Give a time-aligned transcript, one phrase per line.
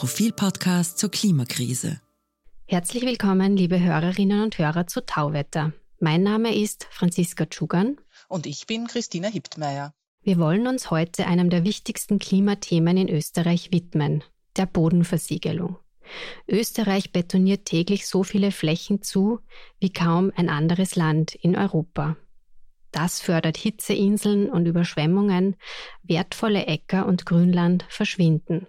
[0.00, 2.00] Profilpodcast zur Klimakrise.
[2.66, 5.74] Herzlich willkommen, liebe Hörerinnen und Hörer zu Tauwetter.
[5.98, 8.00] Mein Name ist Franziska Tschugan.
[8.26, 9.92] Und ich bin Christina Hiptmeier.
[10.22, 14.24] Wir wollen uns heute einem der wichtigsten Klimathemen in Österreich widmen,
[14.56, 15.76] der Bodenversiegelung.
[16.48, 19.40] Österreich betoniert täglich so viele Flächen zu
[19.80, 22.16] wie kaum ein anderes Land in Europa.
[22.90, 25.56] Das fördert Hitzeinseln und Überschwemmungen,
[26.02, 28.66] wertvolle Äcker und Grünland verschwinden.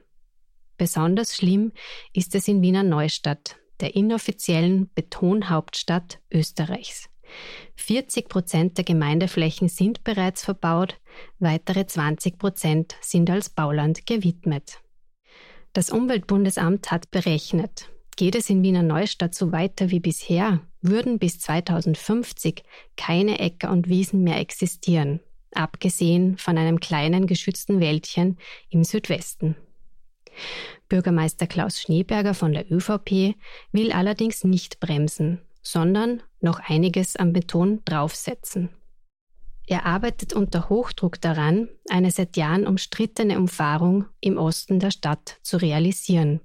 [0.82, 1.74] Besonders schlimm
[2.12, 7.08] ist es in Wiener Neustadt, der inoffiziellen Betonhauptstadt Österreichs.
[7.76, 11.00] 40 Prozent der Gemeindeflächen sind bereits verbaut,
[11.38, 14.80] weitere 20 Prozent sind als Bauland gewidmet.
[15.74, 21.38] Das Umweltbundesamt hat berechnet, geht es in Wiener Neustadt so weiter wie bisher, würden bis
[21.42, 22.64] 2050
[22.98, 25.20] keine Äcker und Wiesen mehr existieren,
[25.54, 28.40] abgesehen von einem kleinen geschützten Wäldchen
[28.72, 29.56] im Südwesten.
[30.90, 33.36] Bürgermeister Klaus Schneeberger von der ÖVP
[33.72, 38.70] will allerdings nicht bremsen, sondern noch einiges am Beton draufsetzen.
[39.68, 45.58] Er arbeitet unter Hochdruck daran, eine seit Jahren umstrittene Umfahrung im Osten der Stadt zu
[45.58, 46.42] realisieren.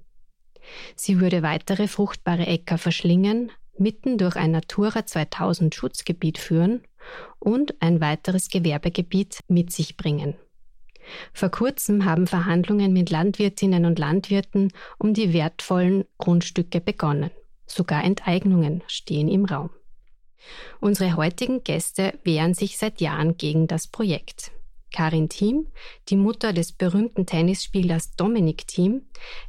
[0.95, 6.83] Sie würde weitere fruchtbare Äcker verschlingen, mitten durch ein Natura 2000 Schutzgebiet führen
[7.39, 10.35] und ein weiteres Gewerbegebiet mit sich bringen.
[11.33, 17.31] Vor kurzem haben Verhandlungen mit Landwirtinnen und Landwirten um die wertvollen Grundstücke begonnen.
[17.65, 19.69] Sogar Enteignungen stehen im Raum.
[20.79, 24.51] Unsere heutigen Gäste wehren sich seit Jahren gegen das Projekt.
[24.93, 25.67] Karin Thiem,
[26.09, 29.01] die Mutter des berühmten Tennisspielers Dominik Thiem,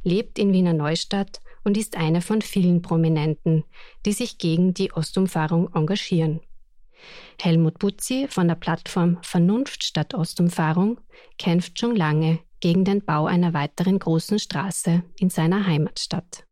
[0.03, 3.63] lebt in Wiener Neustadt und ist eine von vielen Prominenten,
[4.05, 6.41] die sich gegen die Ostumfahrung engagieren.
[7.41, 10.99] Helmut Butzi von der Plattform Vernunft statt Ostumfahrung
[11.37, 16.45] kämpft schon lange gegen den Bau einer weiteren großen Straße in seiner Heimatstadt.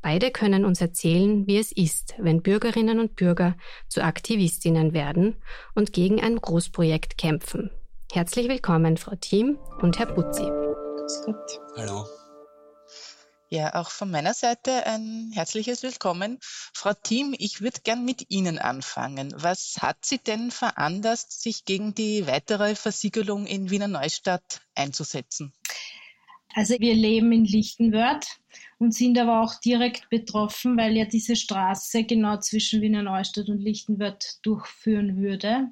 [0.00, 3.56] Beide können uns erzählen, wie es ist, wenn Bürgerinnen und Bürger
[3.88, 5.36] zu Aktivistinnen werden
[5.74, 7.70] und gegen ein Großprojekt kämpfen.
[8.12, 10.44] Herzlich willkommen, Frau Thiem und Herr Butzi.
[11.76, 12.04] Hallo.
[13.52, 16.38] Ja, auch von meiner Seite ein herzliches Willkommen.
[16.72, 19.34] Frau Thiem, ich würde gern mit Ihnen anfangen.
[19.36, 25.52] Was hat Sie denn veranlasst, sich gegen die weitere Versiegelung in Wiener Neustadt einzusetzen?
[26.54, 28.38] Also wir leben in Lichtenwörth
[28.78, 33.58] und sind aber auch direkt betroffen, weil ja diese Straße genau zwischen Wiener Neustadt und
[33.58, 35.70] Lichtenwörth durchführen würde.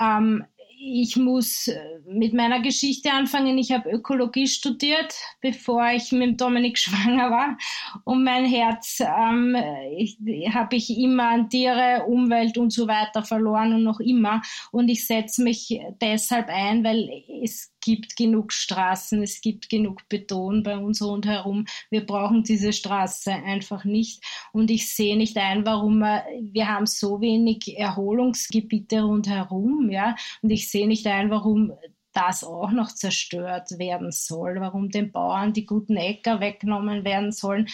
[0.00, 0.44] Ähm,
[0.86, 3.56] ich muss äh, mit meiner Geschichte anfangen.
[3.58, 7.58] Ich habe Ökologie studiert, bevor ich mit Dominik schwanger war.
[8.04, 13.82] Und mein Herz ähm, habe ich immer an Tiere, Umwelt und so weiter verloren und
[13.84, 14.42] noch immer.
[14.72, 17.08] Und ich setze mich deshalb ein, weil
[17.42, 21.66] es gibt genug Straßen, es gibt genug Beton bei uns rundherum.
[21.90, 24.24] Wir brauchen diese Straße einfach nicht.
[24.52, 30.16] Und ich sehe nicht ein, warum wir, wir haben so wenig Erholungsgebiete rundherum, ja.
[30.42, 31.72] Und ich sehe nicht ein, warum
[32.14, 37.68] das auch noch zerstört werden soll, warum den Bauern die guten Äcker weggenommen werden sollen.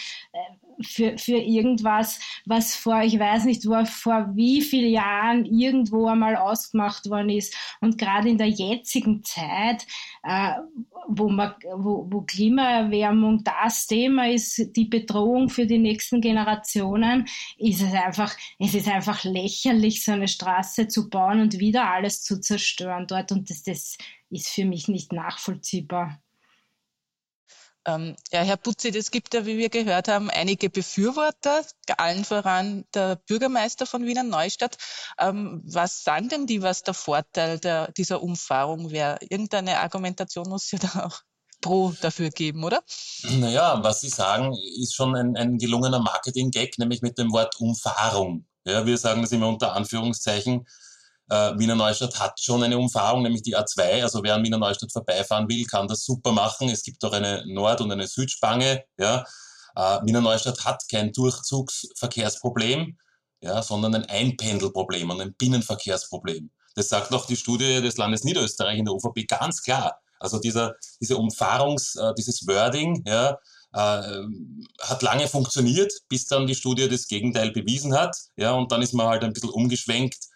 [0.83, 6.35] Für, für irgendwas, was vor, ich weiß nicht, wo, vor wie vielen Jahren irgendwo einmal
[6.35, 7.55] ausgemacht worden ist.
[7.81, 9.85] Und gerade in der jetzigen Zeit,
[10.23, 10.53] äh,
[11.07, 17.27] wo, man, wo, wo Klimaerwärmung das Thema ist, die Bedrohung für die nächsten Generationen,
[17.57, 22.23] ist es einfach, es ist einfach lächerlich, so eine Straße zu bauen und wieder alles
[22.23, 23.31] zu zerstören dort.
[23.31, 23.97] Und das, das
[24.29, 26.21] ist für mich nicht nachvollziehbar.
[27.85, 31.63] Ähm, ja, Herr Putzi, es gibt ja, wie wir gehört haben, einige Befürworter,
[31.97, 34.77] allen voran der Bürgermeister von Wiener Neustadt.
[35.19, 39.17] Ähm, was sagen denn die, was der Vorteil der, dieser Umfahrung wäre?
[39.21, 41.21] Irgendeine Argumentation muss ja da auch
[41.61, 42.83] pro dafür geben, oder?
[43.23, 48.45] Naja, was Sie sagen, ist schon ein, ein gelungener Marketing-Gag, nämlich mit dem Wort Umfahrung.
[48.65, 50.67] Ja, wir sagen das immer unter Anführungszeichen.
[51.31, 54.03] Äh, Wiener Neustadt hat schon eine Umfahrung, nämlich die A2.
[54.03, 56.67] Also wer an Wiener Neustadt vorbeifahren will, kann das super machen.
[56.67, 58.83] Es gibt auch eine Nord- und eine Südspange.
[58.97, 59.23] Ja.
[59.77, 62.97] Äh, Wiener Neustadt hat kein Durchzugsverkehrsproblem,
[63.39, 66.51] ja, sondern ein Einpendelproblem und ein Binnenverkehrsproblem.
[66.75, 70.01] Das sagt auch die Studie des Landes Niederösterreich in der UVP ganz klar.
[70.19, 73.37] Also dieser, diese Umfahrungs, äh, dieses Wording, ja,
[73.71, 74.21] äh,
[74.81, 78.17] hat lange funktioniert, bis dann die Studie das Gegenteil bewiesen hat.
[78.35, 80.30] Ja, und dann ist man halt ein bisschen umgeschwenkt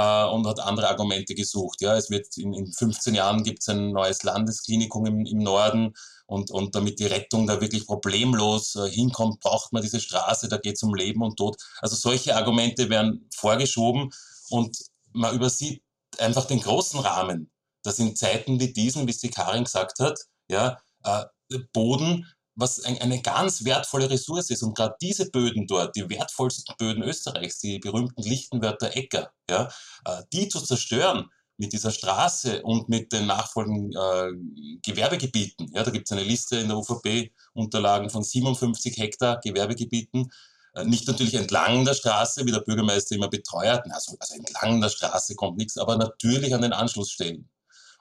[0.00, 1.82] äh, und hat andere Argumente gesucht.
[1.82, 5.94] Ja, es wird in, in 15 Jahren gibt es ein neues Landesklinikum im, im Norden
[6.26, 10.56] und, und damit die Rettung da wirklich problemlos äh, hinkommt, braucht man diese Straße, da
[10.56, 11.56] geht es um Leben und Tod.
[11.80, 14.10] Also solche Argumente werden vorgeschoben
[14.48, 14.76] und
[15.12, 15.82] man übersieht
[16.18, 17.50] einfach den großen Rahmen,
[17.82, 20.18] dass in Zeiten wie diesen, wie es die Karin gesagt hat,
[20.48, 21.24] ja, äh,
[21.72, 24.62] Boden was ein, eine ganz wertvolle Ressource ist.
[24.62, 29.68] Und gerade diese Böden dort, die wertvollsten Böden Österreichs, die berühmten Lichtenwörter Äcker, ja,
[30.04, 31.30] äh, die zu zerstören
[31.60, 35.70] mit dieser Straße und mit den nachfolgenden äh, Gewerbegebieten.
[35.74, 40.32] Ja, da gibt es eine Liste in der UVP-Unterlagen von 57 Hektar Gewerbegebieten.
[40.74, 43.84] Äh, nicht natürlich entlang der Straße, wie der Bürgermeister immer beteuert.
[43.92, 47.48] Also, also entlang der Straße kommt nichts, aber natürlich an den Anschlussstellen.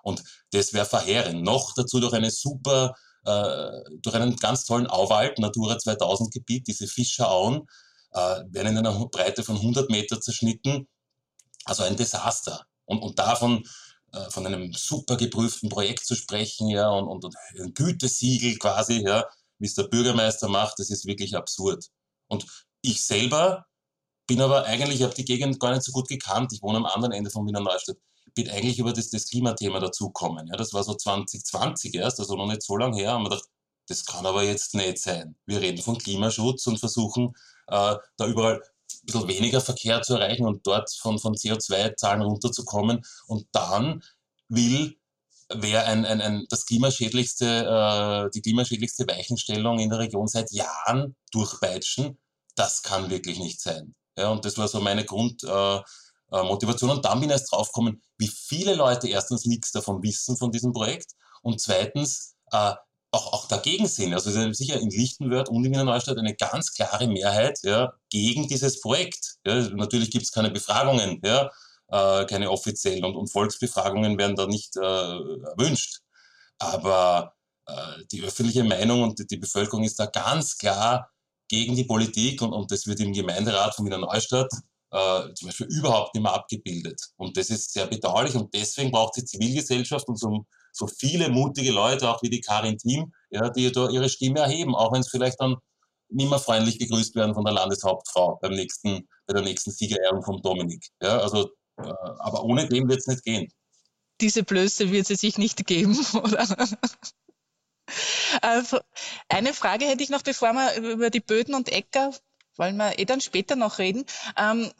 [0.03, 1.43] Und das wäre verheerend.
[1.43, 7.67] Noch dazu durch eine super durch einen ganz tollen Auwald, Natura 2000 Gebiet, diese Fischerauen,
[8.11, 10.87] äh, werden in einer Breite von 100 Meter zerschnitten.
[11.65, 12.65] Also ein Desaster.
[12.85, 13.63] Und, und davon
[14.13, 19.03] äh, von einem super geprüften Projekt zu sprechen, ja, und, und, und ein Gütesiegel quasi,
[19.05, 19.25] ja,
[19.59, 21.85] wie es der Bürgermeister macht, das ist wirklich absurd.
[22.27, 22.45] Und
[22.81, 23.65] ich selber
[24.25, 26.53] bin aber eigentlich, ich habe die Gegend gar nicht so gut gekannt.
[26.53, 27.97] Ich wohne am anderen Ende von Wiener Neustadt
[28.33, 30.47] bin eigentlich über das, das Klimathema dazukommen.
[30.47, 33.49] Ja, das war so 2020 erst, also noch nicht so lange her, haben wir gedacht,
[33.87, 35.35] das kann aber jetzt nicht sein.
[35.45, 37.33] Wir reden von Klimaschutz und versuchen
[37.67, 43.01] äh, da überall ein bisschen weniger Verkehr zu erreichen und dort von, von CO2-Zahlen runterzukommen.
[43.27, 44.03] Und dann
[44.47, 44.95] will
[45.53, 51.15] wer ein, ein, ein, das klimaschädlichste, äh, die klimaschädlichste Weichenstellung in der Region seit Jahren
[51.31, 52.19] durchpeitschen.
[52.55, 53.95] Das kann wirklich nicht sein.
[54.17, 55.79] Ja, und das war so meine Grund, äh,
[56.31, 56.89] äh, Motivation.
[56.89, 60.73] Und dann bin ich erst draufgekommen, wie viele Leute erstens nichts davon wissen von diesem
[60.73, 61.11] Projekt
[61.41, 62.73] und zweitens äh,
[63.11, 64.13] auch, auch dagegen sind.
[64.13, 67.93] Also es ist sicher in Lichtenwörth und in Wiener Neustadt eine ganz klare Mehrheit ja,
[68.09, 69.37] gegen dieses Projekt.
[69.45, 71.49] Ja, natürlich gibt es keine Befragungen, ja,
[71.87, 76.01] äh, keine offiziellen und, und Volksbefragungen werden da nicht äh, erwünscht.
[76.59, 77.33] Aber
[77.65, 81.09] äh, die öffentliche Meinung und die, die, Bevölkerung ist da ganz klar
[81.47, 84.51] gegen die Politik und, und das wird im Gemeinderat von Wiener Neustadt
[84.91, 87.01] äh, zum Beispiel überhaupt nicht mehr abgebildet.
[87.17, 91.71] Und das ist sehr bedauerlich und deswegen braucht die Zivilgesellschaft und so, so viele mutige
[91.71, 95.09] Leute, auch wie die Karin Thiem, ja, die da ihre Stimme erheben, auch wenn es
[95.09, 95.57] vielleicht dann
[96.09, 100.41] nicht mehr freundlich begrüßt werden von der Landeshauptfrau beim nächsten, bei der nächsten Siegerehrung von
[100.41, 100.87] Dominik.
[101.01, 103.47] Ja, also, äh, aber ohne dem wird es nicht gehen.
[104.21, 106.45] Diese Blöße wird sie sich nicht geben, oder?
[108.41, 108.79] Also,
[109.27, 112.11] eine Frage hätte ich noch, bevor wir über die Böden und Äcker
[112.59, 114.05] wollen wir eh dann später noch reden.
[114.37, 114.71] Ähm,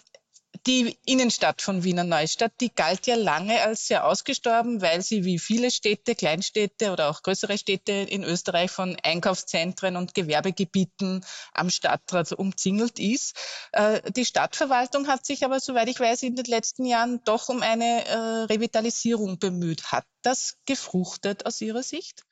[0.67, 5.39] die Innenstadt von Wiener Neustadt, die galt ja lange als sehr ausgestorben, weil sie wie
[5.39, 11.23] viele Städte, Kleinstädte oder auch größere Städte in Österreich von Einkaufszentren und Gewerbegebieten
[11.53, 13.37] am Stadtrat umzingelt ist.
[13.71, 17.61] Äh, die Stadtverwaltung hat sich aber, soweit ich weiß, in den letzten Jahren doch um
[17.61, 18.17] eine äh,
[18.51, 19.91] Revitalisierung bemüht.
[19.91, 22.25] Hat das gefruchtet aus Ihrer Sicht?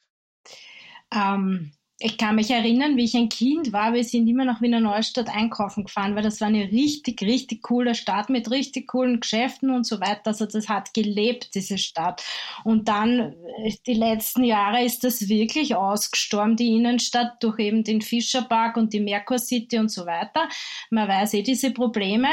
[1.13, 4.79] Ähm, ich kann mich erinnern, wie ich ein Kind war, wir sind immer nach Wiener
[4.79, 9.71] Neustadt einkaufen gefahren, weil das war eine richtig, richtig coole Stadt mit richtig coolen Geschäften
[9.71, 10.27] und so weiter.
[10.27, 12.23] Also das hat gelebt, diese Stadt.
[12.63, 13.33] Und dann,
[13.63, 18.93] äh, die letzten Jahre ist das wirklich ausgestorben, die Innenstadt, durch eben den Fischerpark und
[18.93, 20.47] die Merkur City und so weiter.
[20.91, 22.29] Man weiß eh diese Probleme.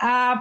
[0.00, 0.36] Äh,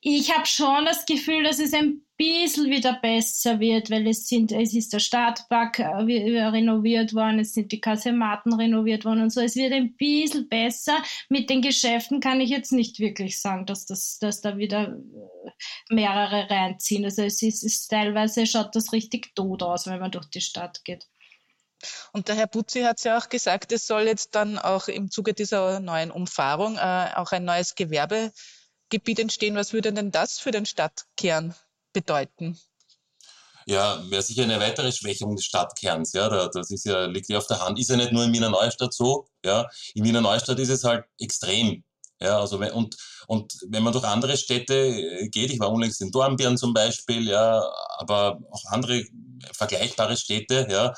[0.00, 4.52] ich habe schon das Gefühl, dass es ein bisschen wieder besser wird, weil es sind,
[4.52, 9.40] es ist der Stadtpark äh, renoviert worden, es sind die Kasematen renoviert worden und so.
[9.40, 11.02] Es wird ein bisschen besser.
[11.28, 15.94] Mit den Geschäften kann ich jetzt nicht wirklich sagen, dass das, dass da wieder äh,
[15.94, 17.04] mehrere reinziehen.
[17.04, 20.84] Also es ist, es teilweise schaut das richtig tot aus, wenn man durch die Stadt
[20.84, 21.06] geht.
[22.12, 25.34] Und der Herr Butzi hat ja auch gesagt, es soll jetzt dann auch im Zuge
[25.34, 28.32] dieser neuen Umfahrung äh, auch ein neues Gewerbe
[28.88, 29.56] Gebiet entstehen.
[29.56, 31.54] Was würde denn das für den Stadtkern
[31.94, 32.58] bedeuten?
[33.66, 36.12] Ja, wäre sicher eine weitere Schwächung des Stadtkerns.
[36.12, 37.78] Ja, das ist ja, liegt ja auf der Hand.
[37.78, 39.26] Ist ja nicht nur in Wiener Neustadt so.
[39.42, 41.82] Ja, in Wiener Neustadt ist es halt extrem.
[42.20, 42.96] Ja, also und,
[43.26, 47.28] und wenn man durch andere Städte äh, geht, ich war unlängst in Dornbirn zum Beispiel,
[47.28, 47.62] ja,
[47.98, 49.02] aber auch andere
[49.52, 50.94] vergleichbare Städte, ja,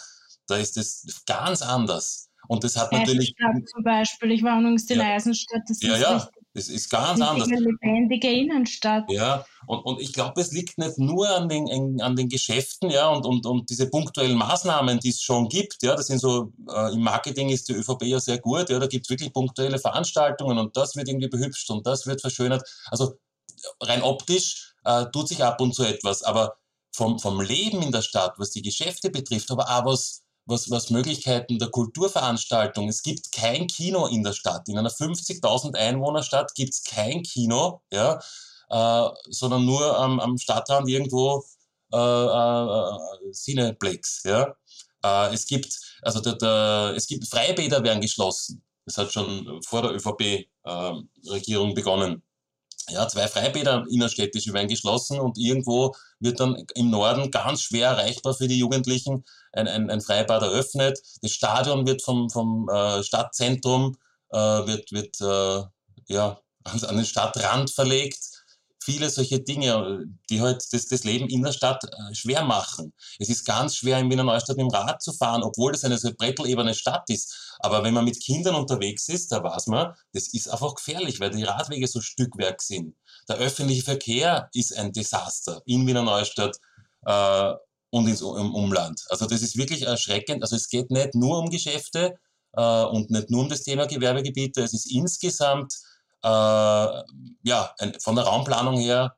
[0.47, 2.29] da ist es ganz anders.
[2.49, 3.35] Und das hat natürlich.
[3.39, 6.31] Eisenstadt zum Beispiel, ich war unlängst in ja, Eisenstadt, das ja, ist ja.
[6.57, 7.49] Es ist ganz das anders.
[7.49, 9.05] Eine lebendige Innenstadt.
[9.11, 13.09] Ja, und, und ich glaube, es liegt nicht nur an den, an den Geschäften, ja,
[13.11, 16.95] und, und, und diese punktuellen Maßnahmen, die es schon gibt, ja, das sind so, äh,
[16.95, 20.57] im Marketing ist die ÖVP ja sehr gut, ja, da gibt es wirklich punktuelle Veranstaltungen
[20.57, 22.63] und das wird irgendwie behübscht und das wird verschönert.
[22.91, 23.19] Also
[23.83, 26.57] rein optisch äh, tut sich ab und zu etwas, aber
[26.91, 30.91] vom, vom Leben in der Stadt, was die Geschäfte betrifft, aber auch was was, was
[30.91, 32.89] Möglichkeiten der Kulturveranstaltung.
[32.89, 34.69] Es gibt kein Kino in der Stadt.
[34.69, 38.21] In einer 50.000 Einwohnerstadt gibt es kein Kino, ja,
[38.71, 41.45] äh, sondern nur am, am Stadtrand irgendwo
[41.93, 44.23] äh, äh, Cineplex.
[44.25, 44.55] Ja.
[45.05, 48.63] Äh, es gibt also der, der, es gibt Freibäder werden geschlossen.
[48.85, 52.23] Das hat schon vor der ÖVP-Regierung ähm, begonnen.
[52.89, 58.35] Ja, zwei Freibäder innerstädtische werden geschlossen und irgendwo wird dann im Norden ganz schwer erreichbar
[58.35, 61.01] für die Jugendlichen ein, ein, ein Freibad eröffnet.
[61.21, 63.97] Das Stadion wird vom, vom äh, Stadtzentrum
[64.31, 65.65] äh, wird, wird äh,
[66.09, 68.36] ja, an den Stadtrand verlegt
[68.87, 72.93] viele solche Dinge, die halt das, das Leben in der Stadt äh, schwer machen.
[73.19, 75.99] Es ist ganz schwer, in Wiener Neustadt mit dem Rad zu fahren, obwohl das eine
[75.99, 77.57] so brettelebene Stadt ist.
[77.59, 81.31] Aber wenn man mit Kindern unterwegs ist, da weiß man, das ist einfach gefährlich, weil
[81.31, 82.95] die Radwege so Stückwerk sind.
[83.29, 86.57] Der öffentliche Verkehr ist ein Desaster in Wiener Neustadt
[87.05, 87.53] äh,
[87.91, 89.03] und ins, im Umland.
[89.09, 90.43] Also das ist wirklich erschreckend.
[90.43, 92.15] Also es geht nicht nur um Geschäfte
[92.53, 95.75] äh, und nicht nur um das Thema Gewerbegebiete, es ist insgesamt
[96.27, 97.03] äh,
[97.45, 99.17] ja, von der Raumplanung her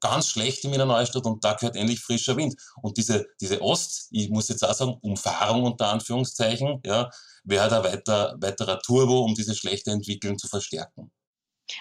[0.00, 2.54] ganz schlecht in Wiener Neustadt und da gehört endlich frischer Wind.
[2.82, 7.10] Und diese, diese Ost, ich muss jetzt auch sagen, Umfahrung unter Anführungszeichen, ja,
[7.44, 11.10] wäre da weiter, weiterer Turbo, um diese schlechte Entwicklung zu verstärken.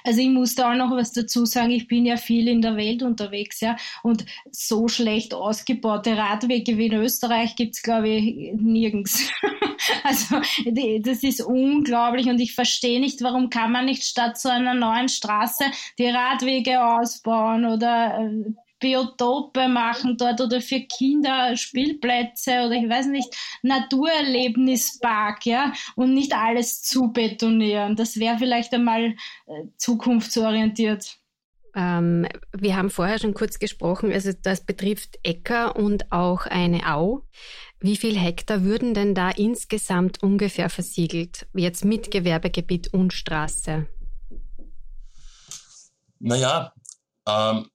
[0.04, 2.76] Also ich muss da auch noch was dazu sagen, ich bin ja viel in der
[2.76, 8.54] Welt unterwegs, ja, und so schlecht ausgebaute Radwege wie in Österreich gibt es, glaube ich,
[8.56, 9.30] nirgends.
[10.04, 10.42] also
[11.02, 15.10] das ist unglaublich und ich verstehe nicht, warum kann man nicht statt so einer neuen
[15.10, 15.66] Straße
[16.00, 23.08] die Radwege ausbauen oder äh, Biotope machen dort oder für Kinder Spielplätze oder ich weiß
[23.08, 27.96] nicht, Naturerlebnispark, ja, und nicht alles zu betonieren.
[27.96, 29.16] Das wäre vielleicht einmal
[29.48, 31.18] äh, zukunftsorientiert.
[31.76, 37.24] Ähm, wir haben vorher schon kurz gesprochen, also das betrifft Äcker und auch eine Au.
[37.80, 43.88] Wie viel Hektar würden denn da insgesamt ungefähr versiegelt, jetzt mit Gewerbegebiet und Straße?
[46.20, 46.74] Naja,
[47.28, 47.68] ähm,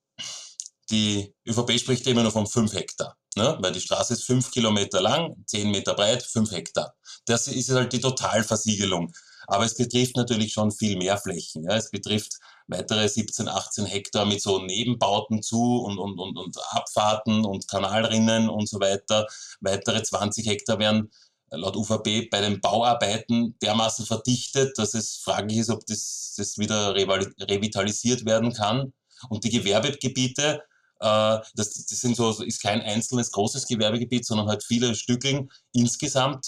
[0.91, 3.57] die ÖVP spricht immer nur von 5 Hektar, ne?
[3.61, 6.95] weil die Straße ist 5 Kilometer lang, 10 Meter breit, 5 Hektar.
[7.27, 9.13] Das ist halt die Totalversiegelung.
[9.47, 11.65] Aber es betrifft natürlich schon viel mehr Flächen.
[11.65, 11.77] Ja?
[11.77, 17.45] Es betrifft weitere 17, 18 Hektar mit so Nebenbauten zu und, und, und, und Abfahrten
[17.45, 19.27] und Kanalrinnen und so weiter.
[19.61, 21.11] Weitere 20 Hektar werden
[21.51, 26.95] laut UVP bei den Bauarbeiten dermaßen verdichtet, dass es fraglich ist, ob das, das wieder
[26.95, 28.93] revitalisiert werden kann.
[29.29, 30.63] Und die Gewerbegebiete
[31.01, 35.51] das, das sind so, ist kein einzelnes großes Gewerbegebiet, sondern halt viele Stückeln.
[35.73, 36.47] Insgesamt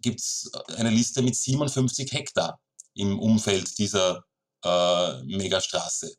[0.00, 2.58] gibt es eine Liste mit 57 Hektar
[2.94, 4.24] im Umfeld dieser
[4.64, 6.14] äh, Megastraße.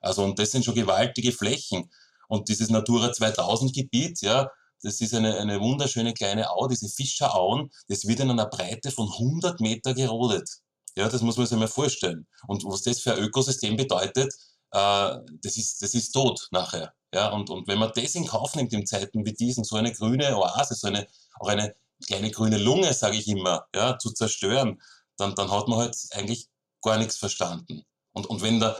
[0.00, 1.90] Also und das sind schon gewaltige Flächen.
[2.28, 4.50] Und dieses Natura 2000 Gebiet, ja,
[4.82, 9.10] das ist eine, eine wunderschöne kleine Au, diese Fischerauen, das wird in einer Breite von
[9.10, 10.48] 100 Meter gerodet.
[10.96, 12.26] Ja, das muss man sich mal vorstellen.
[12.46, 14.32] Und was das für ein Ökosystem bedeutet,
[14.72, 16.92] äh, das, ist, das ist tot nachher.
[17.14, 19.92] Ja, und, und wenn man das in Kauf nimmt in Zeiten wie diesen, so eine
[19.92, 21.06] grüne Oase, so eine,
[21.40, 21.74] auch eine
[22.06, 24.80] kleine grüne Lunge, sage ich immer, ja, zu zerstören,
[25.16, 26.48] dann, dann hat man halt eigentlich
[26.82, 27.84] gar nichts verstanden.
[28.12, 28.78] Und, und wenn da,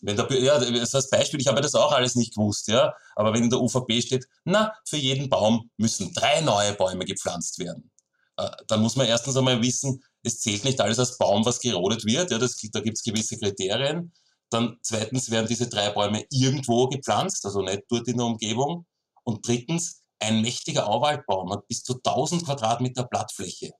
[0.00, 3.32] wenn der, ja, das als Beispiel, ich habe das auch alles nicht gewusst, ja, aber
[3.32, 7.90] wenn in der UVP steht, na, für jeden Baum müssen drei neue Bäume gepflanzt werden,
[8.36, 12.04] äh, dann muss man erstens einmal wissen, es zählt nicht alles als Baum, was gerodet
[12.04, 14.12] wird, ja, das, da gibt es gewisse Kriterien.
[14.52, 18.86] Dann zweitens werden diese drei Bäume irgendwo gepflanzt, also nicht dort in der Umgebung.
[19.24, 23.72] Und drittens, ein mächtiger Auwaldbaum hat bis zu 1000 Quadratmeter Blattfläche.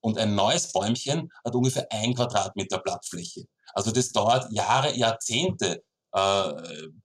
[0.00, 3.46] Und ein neues Bäumchen hat ungefähr ein Quadratmeter Blattfläche.
[3.74, 6.52] Also das dauert Jahre, Jahrzehnte, äh,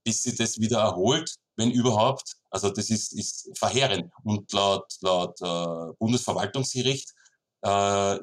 [0.04, 2.36] bis sie das wieder erholt, wenn überhaupt.
[2.50, 4.12] Also das ist, ist verheerend.
[4.24, 7.12] Und laut, laut äh, Bundesverwaltungsgericht
[7.62, 8.18] äh,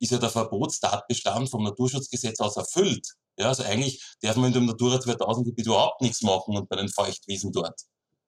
[0.00, 3.06] ist ja der Verbotstatbestand vom Naturschutzgesetz aus erfüllt.
[3.38, 6.76] Ja, also eigentlich darf man in dem Natura 2000 Gebiet überhaupt nichts machen und bei
[6.76, 7.80] den Feuchtwiesen dort.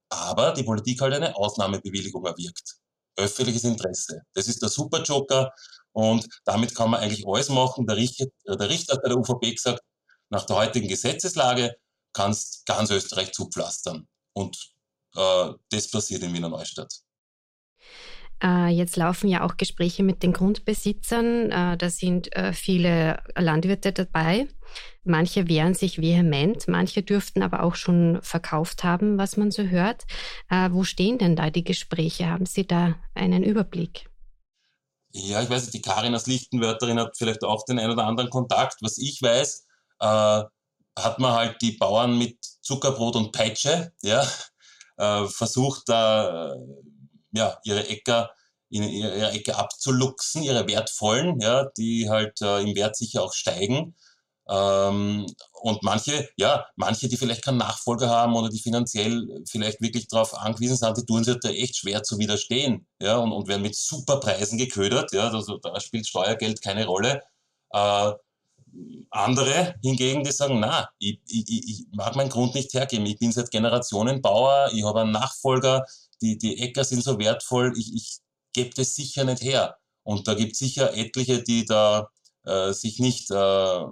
[0.08, 2.76] Aber die Politik halt eine Ausnahmebewilligung erwirkt.
[3.16, 4.22] Öffentliches Interesse.
[4.34, 5.52] Das ist der Superjoker
[5.92, 7.86] und damit kann man eigentlich alles machen.
[7.86, 9.80] Der Richter, der Richter hat bei der UVP gesagt,
[10.30, 11.74] nach der heutigen Gesetzeslage
[12.12, 14.06] kannst ganz Österreich zupflastern.
[14.32, 14.56] Und
[15.16, 16.92] äh, das passiert in Wiener Neustadt.
[18.42, 21.50] Äh, jetzt laufen ja auch Gespräche mit den Grundbesitzern.
[21.50, 24.48] Äh, da sind äh, viele Landwirte dabei.
[25.04, 30.04] Manche wehren sich vehement, manche dürften aber auch schon verkauft haben, was man so hört.
[30.70, 32.28] Wo stehen denn da die Gespräche?
[32.28, 34.10] Haben Sie da einen Überblick?
[35.12, 38.30] Ja, ich weiß nicht, die Karin als Lichtenwörterin hat vielleicht auch den einen oder anderen
[38.30, 38.76] Kontakt.
[38.80, 39.66] Was ich weiß,
[40.00, 40.42] äh,
[40.96, 44.24] hat man halt die Bauern mit Zuckerbrot und Peitsche, ja,
[44.98, 46.54] äh, versucht da
[47.32, 48.30] ja, ihre Äcker
[48.72, 53.96] in ihre Ecke abzuluxen, ihre wertvollen, ja, die halt äh, im Wert sicher auch steigen.
[54.50, 55.26] Ähm,
[55.62, 60.34] und manche, ja, manche, die vielleicht keinen Nachfolger haben oder die finanziell vielleicht wirklich darauf
[60.36, 63.76] angewiesen sind, die tun sich da echt schwer zu widerstehen, ja, und, und werden mit
[63.76, 67.22] super Preisen geködert, ja, also da spielt Steuergeld keine Rolle.
[67.72, 68.12] Äh,
[69.10, 73.06] andere hingegen, die sagen, na, ich, ich, ich mag meinen Grund nicht hergeben.
[73.06, 75.84] Ich bin seit Generationen Bauer, ich habe einen Nachfolger,
[76.22, 78.18] die, die Äcker sind so wertvoll, ich, ich
[78.52, 79.76] gebe das sicher nicht her.
[80.02, 82.10] Und da gibt es sicher etliche, die da
[82.44, 83.84] äh, sich nicht äh,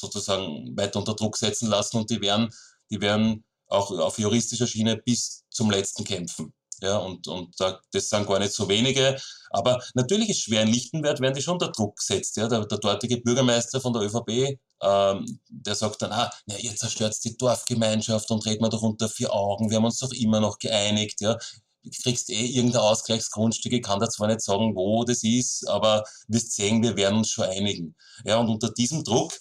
[0.00, 2.50] sozusagen weiter unter Druck setzen lassen und die werden,
[2.90, 6.52] die werden auch auf juristischer Schiene bis zum letzten kämpfen.
[6.82, 9.20] Ja, und, und das sind gar nicht so wenige.
[9.50, 12.36] Aber natürlich ist schwer in Lichtenwert, werden die schon unter Druck gesetzt.
[12.36, 16.74] Ja, der, der dortige Bürgermeister von der ÖVP, ähm, der sagt dann, ah, na, ihr
[16.74, 20.40] zerstört die Dorfgemeinschaft und reden wir doch unter vier Augen, wir haben uns doch immer
[20.40, 21.20] noch geeinigt.
[21.20, 21.36] Ja,
[21.82, 26.04] du kriegst eh irgendein Ausgleichsgrundstück, ich kann da zwar nicht sagen, wo das ist, aber
[26.28, 27.94] wirst sehen, wir werden uns schon einigen.
[28.24, 29.32] Ja, und unter diesem Druck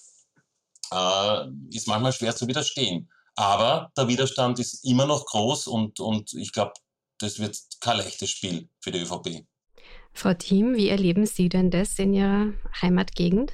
[0.92, 3.10] äh, ist manchmal schwer zu widerstehen.
[3.36, 6.74] Aber der Widerstand ist immer noch groß und, und ich glaube,
[7.20, 9.46] das wird kein leichtes Spiel für die ÖVP.
[10.14, 13.54] Frau Thiem, wie erleben Sie denn das in Ihrer Heimatgegend?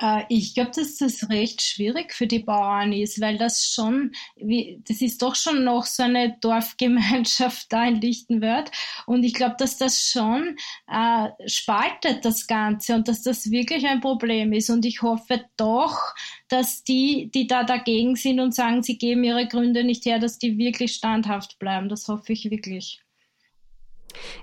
[0.00, 4.82] Äh, ich glaube, dass das recht schwierig für die Bauern ist, weil das schon, wie,
[4.88, 8.70] das ist doch schon noch so eine Dorfgemeinschaft da in Lichtenwörth.
[9.06, 10.56] Und ich glaube, dass das schon
[10.90, 14.70] äh, spaltet das Ganze und dass das wirklich ein Problem ist.
[14.70, 16.14] Und ich hoffe doch,
[16.48, 20.38] dass die, die da dagegen sind und sagen, sie geben ihre Gründe nicht her, dass
[20.38, 21.88] die wirklich standhaft bleiben.
[21.88, 23.02] Das hoffe ich wirklich.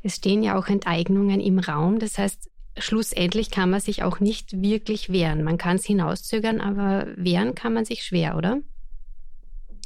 [0.03, 1.99] Es stehen ja auch Enteignungen im Raum.
[1.99, 2.49] Das heißt,
[2.79, 5.43] schlussendlich kann man sich auch nicht wirklich wehren.
[5.43, 8.60] Man kann es hinauszögern, aber wehren kann man sich schwer, oder?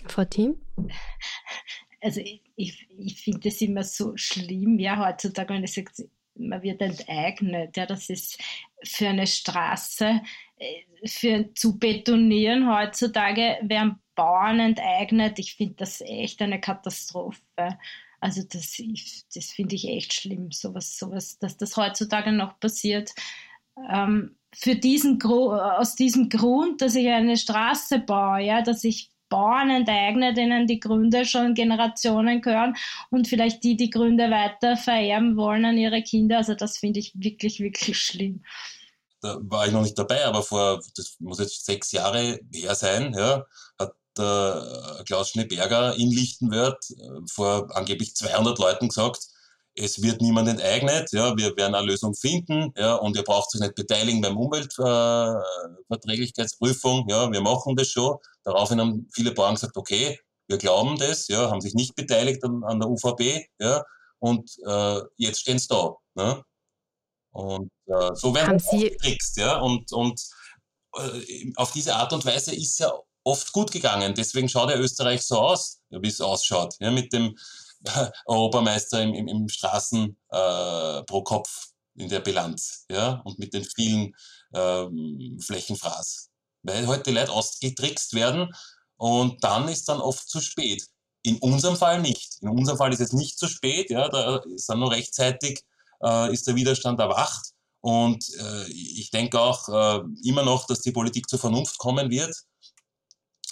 [0.07, 0.55] Frau Thiem?
[2.01, 5.91] Also ich, ich, ich finde es immer so schlimm, ja, heutzutage, wenn ich sage,
[6.35, 7.77] man wird enteignet.
[7.77, 8.41] Ja, das ist
[8.83, 10.21] für eine Straße,
[10.57, 15.39] äh, für zu betonieren heutzutage werden Bauern enteignet.
[15.39, 17.39] Ich finde das echt eine Katastrophe.
[18.21, 18.77] Also das,
[19.33, 23.11] das finde ich echt schlimm, sowas, sowas, dass das heutzutage noch passiert.
[23.91, 29.69] Ähm, für diesen aus diesem Grund, dass ich eine Straße baue, ja, dass ich Bauern
[29.69, 32.75] enteigne, denen die Gründe schon Generationen gehören
[33.09, 36.37] und vielleicht die die Gründe weiter vererben wollen an ihre Kinder.
[36.37, 38.43] Also das finde ich wirklich, wirklich schlimm.
[39.21, 43.13] Da war ich noch nicht dabei, aber vor, das muss jetzt sechs Jahre her sein,
[43.15, 43.45] ja,
[43.79, 49.27] hat der äh, Klaus Schneeberger in Lichtenwörth äh, vor angeblich 200 Leuten gesagt,
[49.75, 53.61] es wird niemand enteignet, ja, wir werden eine Lösung finden, ja, und ihr braucht sich
[53.61, 58.17] nicht beteiligen beim Umweltverträglichkeitsprüfung, ja, wir machen das schon.
[58.43, 62.65] Daraufhin haben viele Bauern gesagt, okay, wir glauben das, ja, haben sich nicht beteiligt an,
[62.65, 63.85] an der UVB, ja,
[64.19, 65.95] und äh, jetzt stehen sie da.
[66.15, 66.43] Ne?
[67.31, 70.21] Und äh, so werden sie getrickst, ja, und, und
[70.97, 72.91] äh, auf diese Art und Weise ist ja
[73.23, 74.13] oft gut gegangen.
[74.15, 77.35] Deswegen schaut ja Österreich so aus, wie es ausschaut, ja, mit dem
[78.25, 83.63] Europameister im, im, im Straßen äh, pro Kopf in der Bilanz ja, und mit den
[83.63, 84.13] vielen
[84.53, 86.29] ähm, Flächenfraß.
[86.63, 88.49] Weil heute die Leute ausgetrickst werden
[88.97, 90.85] und dann ist dann oft zu spät.
[91.23, 92.37] In unserem Fall nicht.
[92.41, 95.63] In unserem Fall ist es nicht zu spät, ja, da ist dann nur rechtzeitig
[96.03, 97.51] äh, ist der Widerstand erwacht.
[97.81, 102.35] Und äh, ich denke auch äh, immer noch, dass die Politik zur Vernunft kommen wird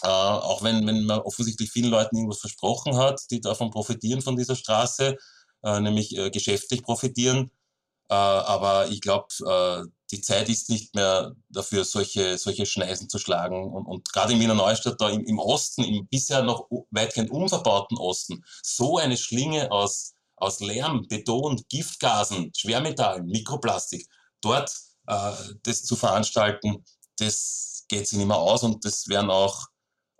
[0.04, 4.36] äh, auch wenn, wenn man offensichtlich vielen Leuten irgendwas versprochen hat, die davon profitieren von
[4.36, 5.18] dieser Straße,
[5.64, 7.52] äh, nämlich äh, geschäftlich profitieren.
[8.10, 13.20] Äh, aber ich glaube, äh, die Zeit ist nicht mehr dafür, solche, solche Schneisen zu
[13.20, 13.72] schlagen.
[13.72, 17.98] Und, und gerade in Wiener Neustadt, da im, im Osten, im bisher noch weitgehend unverbauten
[17.98, 24.08] Osten, so eine Schlinge aus, aus Lärm, Beton, Giftgasen, Schwermetallen, Mikroplastik,
[24.42, 24.72] dort
[25.08, 25.32] äh,
[25.64, 26.84] das zu veranstalten,
[27.18, 29.68] das geht sich nicht mehr aus und das werden auch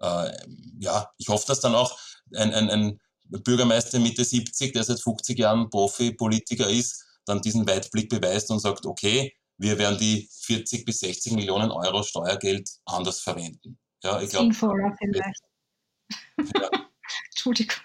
[0.02, 0.32] äh,
[0.80, 1.98] ja, ich hoffe, dass dann auch
[2.36, 8.10] ein, ein, ein Bürgermeister Mitte 70, der seit 50 Jahren Profi-Politiker ist, dann diesen Weitblick
[8.10, 13.78] beweist und sagt, okay, wir werden die 40 bis 60 Millionen Euro Steuergeld anders verwenden.
[14.04, 14.46] Ja, ich glaube.
[14.46, 15.42] Sinnvoller vielleicht.
[16.56, 16.70] Ja.
[17.32, 17.76] Entschuldigung.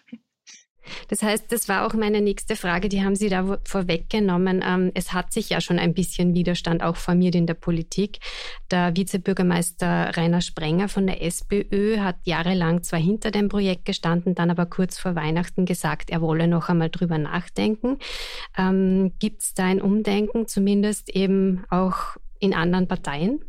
[1.09, 4.63] Das heißt, das war auch meine nächste Frage, die haben Sie da vorweggenommen.
[4.65, 8.19] Ähm, es hat sich ja schon ein bisschen Widerstand auch formiert in der Politik.
[8.71, 14.51] Der Vizebürgermeister Rainer Sprenger von der SPÖ hat jahrelang zwar hinter dem Projekt gestanden, dann
[14.51, 17.99] aber kurz vor Weihnachten gesagt, er wolle noch einmal drüber nachdenken.
[18.57, 23.45] Ähm, Gibt es da ein Umdenken, zumindest eben auch in anderen Parteien?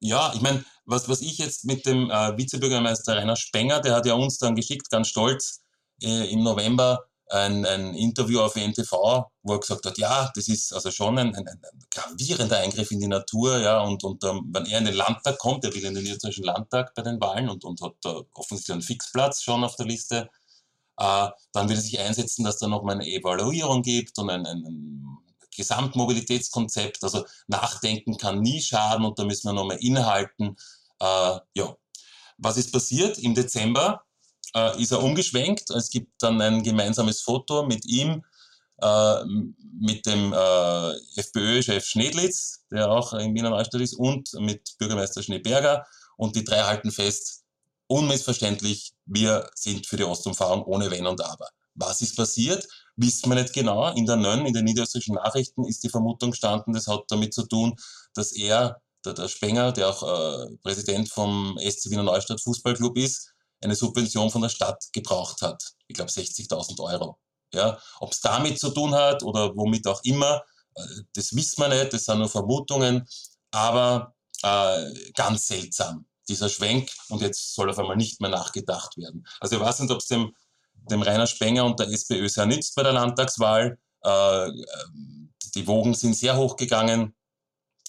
[0.00, 4.06] Ja, ich meine, was, was ich jetzt mit dem äh, Vizebürgermeister Rainer Spenger, der hat
[4.06, 5.62] ja uns dann geschickt, ganz stolz,
[6.00, 10.90] im November ein, ein Interview auf NTV, wo er gesagt hat, ja, das ist also
[10.90, 11.60] schon ein, ein, ein
[11.90, 15.64] gravierender Eingriff in die Natur, ja, und, und um, wenn er in den Landtag kommt,
[15.64, 18.82] er will in den österreichischen Landtag bei den Wahlen und, und hat da offensichtlich einen
[18.82, 20.28] Fixplatz schon auf der Liste,
[20.98, 25.16] äh, dann will er sich einsetzen, dass da nochmal eine Evaluierung gibt und ein, ein,
[25.56, 27.02] Gesamtmobilitätskonzept.
[27.02, 30.56] Also Nachdenken kann nie schaden und da müssen wir nochmal innehalten.
[31.00, 31.76] Äh, ja.
[32.38, 33.18] Was ist passiert?
[33.18, 34.02] Im Dezember
[34.54, 35.70] äh, ist er umgeschwenkt.
[35.70, 38.24] Es gibt dann ein gemeinsames Foto mit ihm,
[38.80, 39.24] äh,
[39.78, 45.86] mit dem äh, FPÖ-Chef Schnedlitz, der auch in Wiener Neustadt ist, und mit Bürgermeister Schneeberger.
[46.16, 47.44] Und die drei halten fest,
[47.86, 51.48] unmissverständlich, wir sind für die Ostumfahrung ohne Wenn und Aber.
[51.74, 52.66] Was ist passiert?
[52.96, 53.92] Wissen wir nicht genau.
[53.94, 57.46] In der NÖN, in den niederösterreichischen Nachrichten, ist die Vermutung gestanden, das hat damit zu
[57.46, 57.74] tun,
[58.14, 63.32] dass er, der, der Spenger, der auch äh, Präsident vom SC Wiener Neustadt Fußballclub ist,
[63.60, 65.62] eine Subvention von der Stadt gebraucht hat.
[65.86, 67.18] Ich glaube 60.000 Euro.
[67.52, 70.42] Ja, Ob es damit zu tun hat oder womit auch immer,
[70.76, 70.82] äh,
[71.14, 73.08] das wissen wir nicht, das sind nur Vermutungen,
[73.50, 79.26] aber äh, ganz seltsam, dieser Schwenk und jetzt soll auf einmal nicht mehr nachgedacht werden.
[79.40, 80.32] Also ich weiß nicht, ob es dem,
[80.90, 83.78] dem Rainer Spenger und der SPÖ sehr nützt bei der Landtagswahl.
[84.02, 84.50] Äh,
[85.56, 87.14] die Wogen sind sehr hoch gegangen.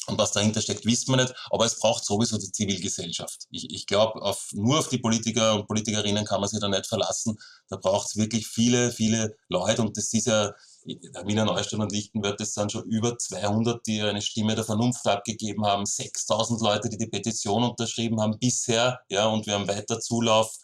[0.08, 1.34] Und was dahinter steckt, wissen wir nicht.
[1.52, 3.46] Aber es braucht sowieso die Zivilgesellschaft.
[3.52, 6.88] Ich, ich glaube, auf, nur auf die Politiker und Politikerinnen kann man sich da nicht
[6.88, 7.38] verlassen.
[7.70, 9.84] Da braucht es wirklich viele, viele Leute.
[9.84, 14.22] Und das ist ja, Wiener Neustadt und Lichtenwörth, das sind schon über 200, die eine
[14.22, 15.86] Stimme der Vernunft abgegeben haben.
[15.86, 19.00] 6000 Leute, die die Petition unterschrieben haben bisher.
[19.10, 20.58] Ja, und wir haben weiter Zulauf.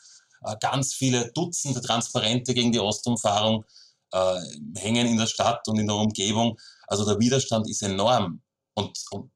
[0.43, 3.65] Äh, ganz viele Dutzende Transparente gegen die Ostumfahrung
[4.11, 4.39] äh,
[4.75, 6.57] hängen in der Stadt und in der Umgebung.
[6.87, 8.41] Also der Widerstand ist enorm.
[8.77, 9.31] Und, und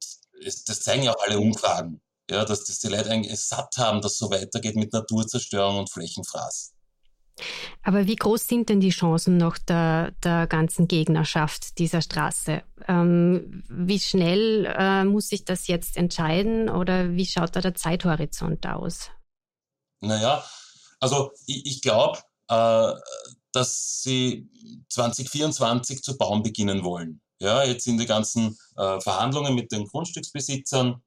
[0.45, 1.99] es, das zeigen ja auch alle Umfragen,
[2.29, 6.73] ja, dass, dass die Leute eigentlich satt haben, dass so weitergeht mit Naturzerstörung und Flächenfraß.
[7.81, 12.61] Aber wie groß sind denn die Chancen noch der, der ganzen Gegnerschaft dieser Straße?
[12.87, 18.67] Ähm, wie schnell äh, muss sich das jetzt entscheiden oder wie schaut da der Zeithorizont
[18.67, 19.09] aus?
[20.01, 20.45] Naja,
[20.99, 22.93] also ich, ich glaube, äh,
[23.53, 24.51] dass sie
[24.89, 27.21] 2024 zu bauen beginnen wollen.
[27.41, 31.01] Ja, jetzt sind die ganzen äh, Verhandlungen mit den Grundstücksbesitzern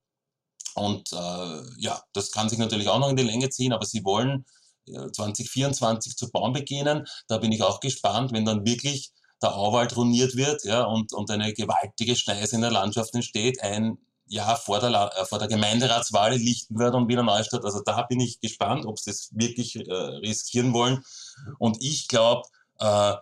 [0.75, 4.05] und äh, ja, das kann sich natürlich auch noch in die Länge ziehen, aber sie
[4.05, 4.45] wollen
[4.89, 7.07] äh, 2024 zu bauen beginnen.
[7.29, 11.31] Da bin ich auch gespannt, wenn dann wirklich der Auwald ruiniert wird ja, und, und
[11.31, 16.35] eine gewaltige Schneise in der Landschaft entsteht, ein Jahr vor der, äh, vor der Gemeinderatswahl
[16.35, 17.65] in Lichtenwörth und Wiener Neustadt.
[17.65, 21.05] Also da bin ich gespannt, ob sie das wirklich äh, riskieren wollen.
[21.61, 22.43] Und ich glaube,
[22.81, 23.15] äh,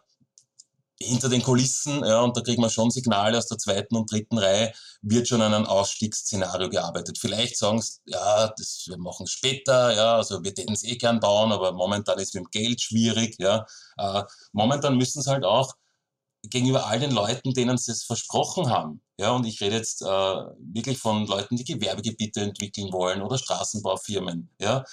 [1.03, 4.39] hinter den Kulissen, ja, und da kriegt man schon Signale aus der zweiten und dritten
[4.39, 7.19] Reihe, wird schon an einem Ausstiegsszenario gearbeitet.
[7.19, 10.97] Vielleicht sagen sie, ja, das, wir machen es später, ja, also wir hätten es eh
[10.97, 13.67] gern bauen, aber momentan ist es mit dem Geld schwierig, ja.
[13.99, 15.75] Äh, momentan müssen sie halt auch
[16.43, 20.07] gegenüber all den Leuten, denen sie es versprochen haben, ja, und ich rede jetzt äh,
[20.07, 24.85] wirklich von Leuten, die Gewerbegebiete entwickeln wollen oder Straßenbaufirmen, ja,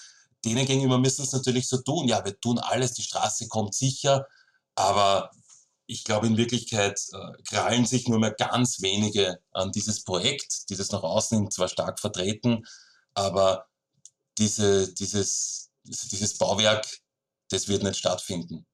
[0.45, 4.26] denen gegenüber müssen es natürlich so tun, ja, wir tun alles, die Straße kommt sicher,
[4.76, 5.32] aber
[5.89, 10.91] ich glaube, in Wirklichkeit äh, krallen sich nur mehr ganz wenige an dieses Projekt, dieses
[10.91, 12.63] nach außen zwar stark vertreten,
[13.15, 13.67] aber
[14.38, 16.86] diese, dieses, dieses Bauwerk,
[17.49, 18.67] das wird nicht stattfinden.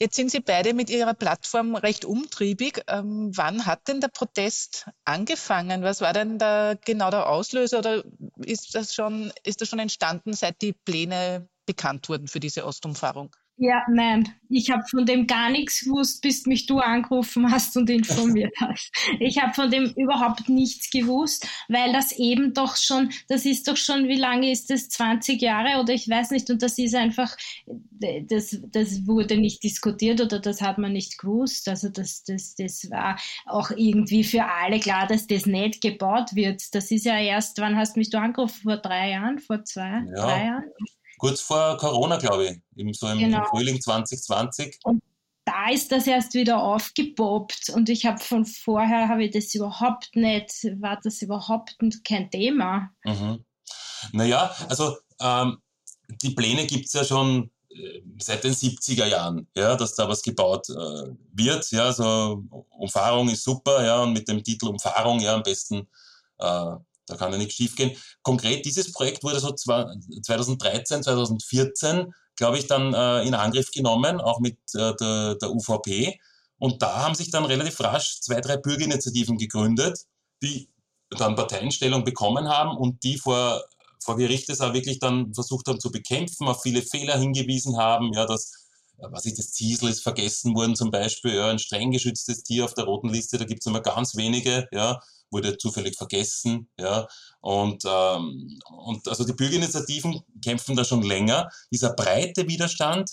[0.00, 2.82] Jetzt sind Sie beide mit Ihrer Plattform recht umtriebig.
[2.88, 5.84] Ähm, wann hat denn der Protest angefangen?
[5.84, 8.04] Was war denn da genau der Auslöser oder
[8.38, 13.30] ist das schon, ist das schon entstanden, seit die Pläne bekannt wurden für diese Ostumfahrung?
[13.60, 17.90] Ja, nein, ich habe von dem gar nichts gewusst, bis mich du angerufen hast und
[17.90, 18.92] informiert hast.
[19.18, 23.76] Ich habe von dem überhaupt nichts gewusst, weil das eben doch schon, das ist doch
[23.76, 27.36] schon, wie lange ist das, 20 Jahre oder ich weiß nicht, und das ist einfach,
[27.66, 31.68] das, das wurde nicht diskutiert oder das hat man nicht gewusst.
[31.68, 36.74] Also das, das, das war auch irgendwie für alle klar, dass das nicht gebaut wird.
[36.76, 38.62] Das ist ja erst, wann hast mich du angerufen?
[38.62, 40.26] Vor drei Jahren, vor zwei, ja.
[40.26, 40.64] drei Jahren?
[41.18, 43.44] Kurz vor Corona, glaube ich, im, so im, genau.
[43.50, 44.78] Frühling 2020.
[44.84, 45.02] Und
[45.44, 50.14] da ist das erst wieder aufgepoppt und ich habe von vorher, habe ich das überhaupt
[50.14, 50.50] nicht,
[50.80, 52.90] war das überhaupt kein Thema.
[53.04, 53.44] Mhm.
[54.12, 55.58] Naja, also ähm,
[56.08, 60.22] die Pläne gibt es ja schon äh, seit den 70er Jahren, ja, dass da was
[60.22, 61.70] gebaut äh, wird.
[61.70, 65.88] Ja, so Umfahrung ist super, ja, und mit dem Titel Umfahrung, ja, am besten
[66.38, 66.72] äh,
[67.08, 67.96] da kann ja nichts schiefgehen.
[68.22, 74.40] Konkret dieses Projekt wurde so 2013, 2014, glaube ich, dann äh, in Angriff genommen, auch
[74.40, 76.18] mit äh, der, der UVP.
[76.58, 80.06] Und da haben sich dann relativ rasch zwei, drei Bürgerinitiativen gegründet,
[80.42, 80.68] die
[81.10, 83.62] dann Parteienstellung bekommen haben und die vor,
[84.02, 88.12] vor Gericht es auch wirklich dann versucht haben zu bekämpfen, auf viele Fehler hingewiesen haben,
[88.12, 88.68] ja, dass
[88.98, 92.74] was ist das Ziesel ist vergessen worden zum Beispiel, ja, ein streng geschütztes Tier auf
[92.74, 96.70] der roten Liste, da gibt es immer ganz wenige, ja, wurde zufällig vergessen.
[96.78, 97.06] Ja?
[97.40, 101.48] Und, ähm, und also die Bürgerinitiativen kämpfen da schon länger.
[101.72, 103.10] Dieser breite Widerstand,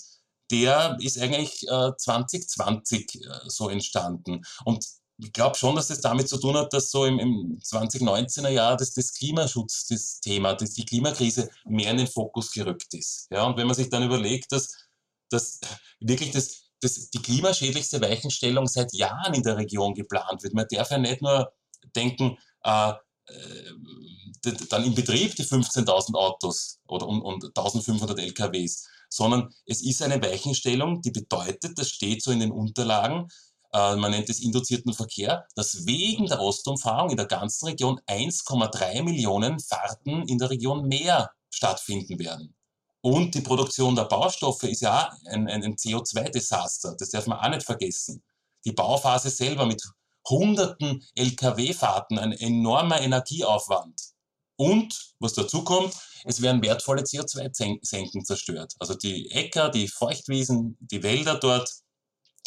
[0.50, 4.42] der ist eigentlich äh, 2020 äh, so entstanden.
[4.64, 4.84] Und
[5.18, 8.76] ich glaube schon, dass das damit zu tun hat, dass so im, im 2019er Jahr
[8.76, 13.28] das, das Klimaschutz, das Thema, dass die Klimakrise mehr in den Fokus gerückt ist.
[13.30, 14.74] Ja, und wenn man sich dann überlegt, dass,
[15.30, 15.60] dass
[16.00, 20.90] wirklich das, das, die klimaschädlichste Weichenstellung seit Jahren in der Region geplant wird, man darf
[20.90, 21.50] ja nicht nur
[21.94, 22.92] denken, äh,
[23.28, 30.02] äh, dann im Betrieb die 15.000 Autos oder und, und 1.500 LKWs, sondern es ist
[30.02, 33.28] eine Weichenstellung, die bedeutet, das steht so in den Unterlagen,
[33.72, 39.02] äh, man nennt es induzierten Verkehr, dass wegen der Ostumfahrung in der ganzen Region 1,3
[39.02, 42.54] Millionen Fahrten in der Region mehr stattfinden werden.
[43.00, 47.64] Und die Produktion der Baustoffe ist ja ein, ein CO2-Desaster, das darf man auch nicht
[47.64, 48.22] vergessen.
[48.64, 49.82] Die Bauphase selber mit
[50.28, 54.00] hunderten Lkw-Fahrten, ein enormer Energieaufwand.
[54.56, 58.74] Und, was dazu kommt, es werden wertvolle CO2-Senken zerstört.
[58.78, 61.70] Also die Äcker, die Feuchtwiesen, die Wälder dort,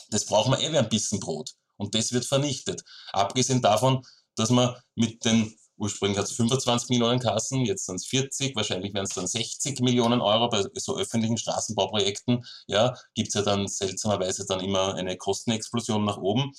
[0.10, 1.54] das braucht man eh wie ein bisschen Brot.
[1.78, 2.84] Und das wird vernichtet.
[3.14, 8.08] Abgesehen davon, dass man mit den, ursprünglich hat es 25 Millionen Kassen, jetzt sind es
[8.08, 12.44] 40, wahrscheinlich werden es dann 60 Millionen Euro bei so öffentlichen Straßenbauprojekten.
[12.68, 16.52] Ja, gibt es ja dann seltsamerweise dann immer eine Kostenexplosion nach oben.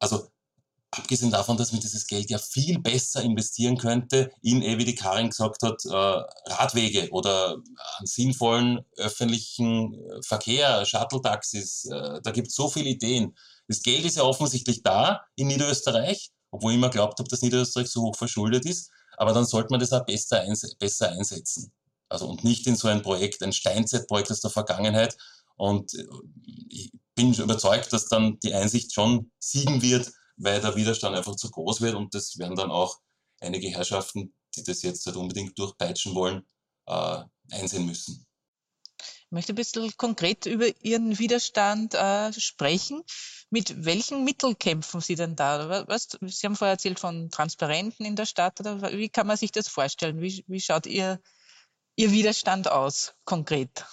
[0.00, 0.28] Also
[0.90, 4.94] abgesehen davon, dass man dieses Geld ja viel besser investieren könnte in, eh, wie die
[4.94, 7.56] Karin gesagt hat, äh, Radwege oder
[7.98, 11.86] an sinnvollen öffentlichen äh, Verkehr, Shuttle-Taxis.
[11.86, 13.36] Äh, da gibt es so viele Ideen.
[13.68, 17.88] Das Geld ist ja offensichtlich da in Niederösterreich, obwohl ich immer glaubt habe, dass Niederösterreich
[17.88, 18.90] so hoch verschuldet ist.
[19.18, 21.72] Aber dann sollte man das auch besser, eins besser einsetzen.
[22.08, 25.16] Also und nicht in so ein Projekt, ein Steinzeitprojekt aus der Vergangenheit.
[25.56, 25.92] Und
[26.68, 31.50] ich bin überzeugt, dass dann die Einsicht schon siegen wird, weil der Widerstand einfach zu
[31.50, 32.98] groß wird und das werden dann auch
[33.40, 36.46] einige Herrschaften, die das jetzt halt unbedingt durchpeitschen wollen,
[36.86, 38.24] äh, einsehen müssen.
[38.98, 43.02] Ich möchte ein bisschen konkret über Ihren Widerstand äh, sprechen.
[43.50, 45.84] Mit welchen Mitteln kämpfen Sie denn da?
[45.86, 48.58] Was, Sie haben vorher erzählt von Transparenten in der Stadt.
[48.60, 50.22] Oder wie kann man sich das vorstellen?
[50.22, 51.20] Wie, wie schaut Ihr,
[51.96, 53.84] Ihr Widerstand aus, konkret?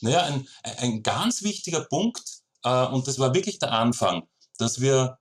[0.00, 2.22] Naja, ein, ein ganz wichtiger Punkt,
[2.62, 5.18] äh, und das war wirklich der Anfang, dass wir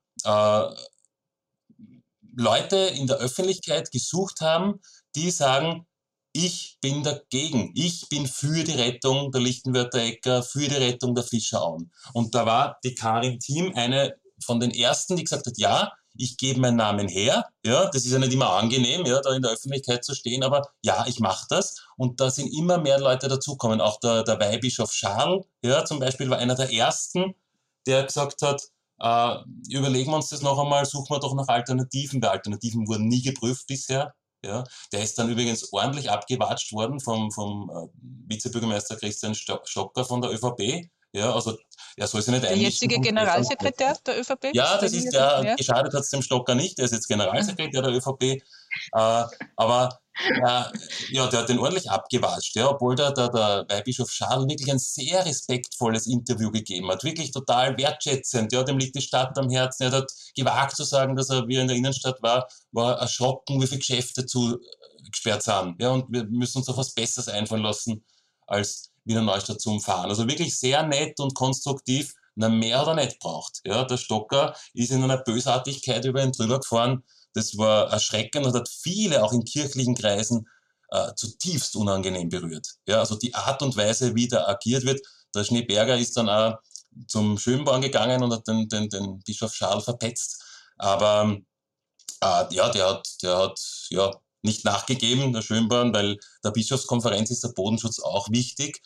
[2.36, 4.80] Leute in der Öffentlichkeit gesucht haben,
[5.16, 5.88] die sagen,
[6.34, 7.72] ich bin dagegen.
[7.76, 11.92] Ich bin für die Rettung der Lichtenwörter Äcker, für die Rettung der Fischerauen.
[12.14, 16.38] Und da war die Karin Thiem eine von den ersten, die gesagt hat, ja, ich
[16.38, 17.46] gebe meinen Namen her.
[17.66, 20.62] Ja, das ist ja nicht immer angenehm, ja, da in der Öffentlichkeit zu stehen, aber
[20.84, 21.76] ja, ich mache das.
[21.96, 23.82] Und da sind immer mehr Leute dazukommen.
[23.82, 27.34] Auch der, der Weihbischof Charles, ja, zum Beispiel war einer der ersten,
[27.86, 28.62] der gesagt hat,
[29.00, 29.36] äh,
[29.70, 33.22] überlegen wir uns das noch einmal, suchen wir doch nach Alternativen, weil Alternativen wurden nie
[33.22, 34.14] geprüft bisher.
[34.46, 40.22] Ja, der ist dann übrigens ordentlich abgewatscht worden vom, vom äh, Vizebürgermeister Christian Stocker von
[40.22, 40.90] der ÖVP.
[41.14, 41.58] Ja, also
[41.96, 44.54] er soll sich nicht Der jetzige Generalsekretär der ÖVP?
[44.54, 45.56] Ja, das ist der, ja.
[45.56, 48.24] geschadet hat es dem Stocker nicht, der ist jetzt Generalsekretär der ÖVP.
[48.24, 48.42] Äh,
[49.56, 50.00] aber
[50.42, 50.72] ja,
[51.12, 54.80] ja, der hat den ordentlich abgewatscht, ja, obwohl der, der, der Weihbischof Charles wirklich ein
[54.80, 59.84] sehr respektvolles Interview gegeben hat, wirklich total wertschätzend, ja, dem liegt die Stadt am Herzen,
[59.84, 63.62] er hat gewagt zu sagen, dass er, wie er in der Innenstadt war, war erschrocken,
[63.62, 68.04] wie viele Geschäfte zugesperrt sind, ja, und wir müssen uns auf was Besseres einfallen lassen,
[68.48, 70.10] als Wiener Neustadt zu umfahren.
[70.10, 74.56] Also wirklich sehr nett und konstruktiv, na, mehr hat er nicht braucht, ja, der Stocker
[74.74, 77.04] ist in einer Bösartigkeit über ihn drüber gefahren,
[77.38, 80.50] das war erschreckend und hat viele auch in kirchlichen Kreisen
[80.90, 82.68] äh, zutiefst unangenehm berührt.
[82.88, 85.00] Ja, also die Art und Weise, wie da agiert wird.
[85.36, 86.58] Der Schneeberger ist dann auch
[87.08, 90.44] zum Schönborn gegangen und hat den, den, den Bischof Charles verpetzt.
[90.78, 91.38] Aber
[92.22, 97.44] äh, ja, der hat, der hat ja nicht nachgegeben, der Schönborn, weil der Bischofskonferenz ist
[97.44, 98.82] der Bodenschutz auch wichtig.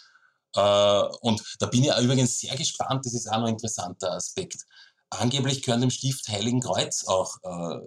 [0.56, 4.66] Äh, und da bin ich übrigens sehr gespannt, das ist auch noch ein interessanter Aspekt
[5.12, 7.80] angeblich gehören dem Stift Heiligen Kreuz auch äh,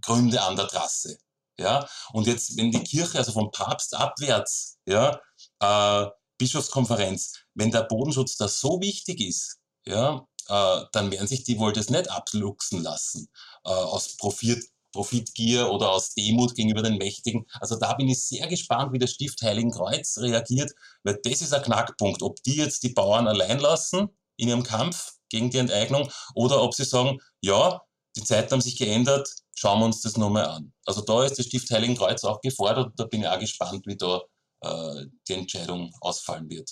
[0.00, 1.18] Gründe an der Trasse.
[1.58, 1.88] Ja?
[2.12, 5.20] Und jetzt, wenn die Kirche, also vom Papst abwärts, ja,
[5.60, 6.06] äh,
[6.38, 11.72] Bischofskonferenz, wenn der Bodenschutz da so wichtig ist, ja, äh, dann werden sich die wohl
[11.72, 13.28] das nicht abluchsen lassen
[13.64, 17.46] äh, aus Profit, Profitgier oder aus Demut gegenüber den Mächtigen.
[17.60, 20.72] Also da bin ich sehr gespannt, wie der Stift Heiligen Kreuz reagiert,
[21.02, 25.17] weil das ist ein Knackpunkt, ob die jetzt die Bauern allein lassen in ihrem Kampf
[25.30, 27.80] gegen die Enteignung oder ob sie sagen, ja,
[28.16, 30.72] die Zeiten haben sich geändert, schauen wir uns das nochmal an.
[30.86, 33.96] Also da ist das Stift Heiligen Kreuz auch gefordert da bin ich auch gespannt, wie
[33.96, 34.22] da
[34.62, 36.70] äh, die Entscheidung ausfallen wird.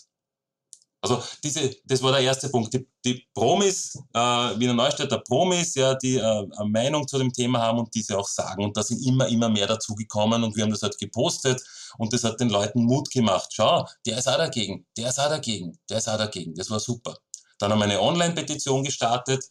[1.03, 2.75] Also diese, das war der erste Punkt.
[2.75, 7.61] Die, die Promis, äh, Wiener Neustädter Promis, ja, die äh, eine Meinung zu dem Thema
[7.61, 8.64] haben und diese auch sagen.
[8.64, 11.62] Und da sind immer, immer mehr dazugekommen und wir haben das halt gepostet
[11.99, 13.51] und das hat den Leuten Mut gemacht.
[13.53, 16.55] Schau, der ist auch dagegen, der ist auch dagegen, der ist auch dagegen.
[16.55, 17.16] Das war super.
[17.59, 19.45] Dann haben wir eine Online-Petition gestartet,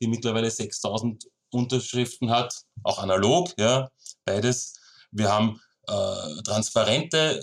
[0.00, 3.90] die mittlerweile 6000 Unterschriften hat, auch analog, ja,
[4.24, 4.74] beides.
[5.10, 7.42] Wir haben äh, Transparente äh,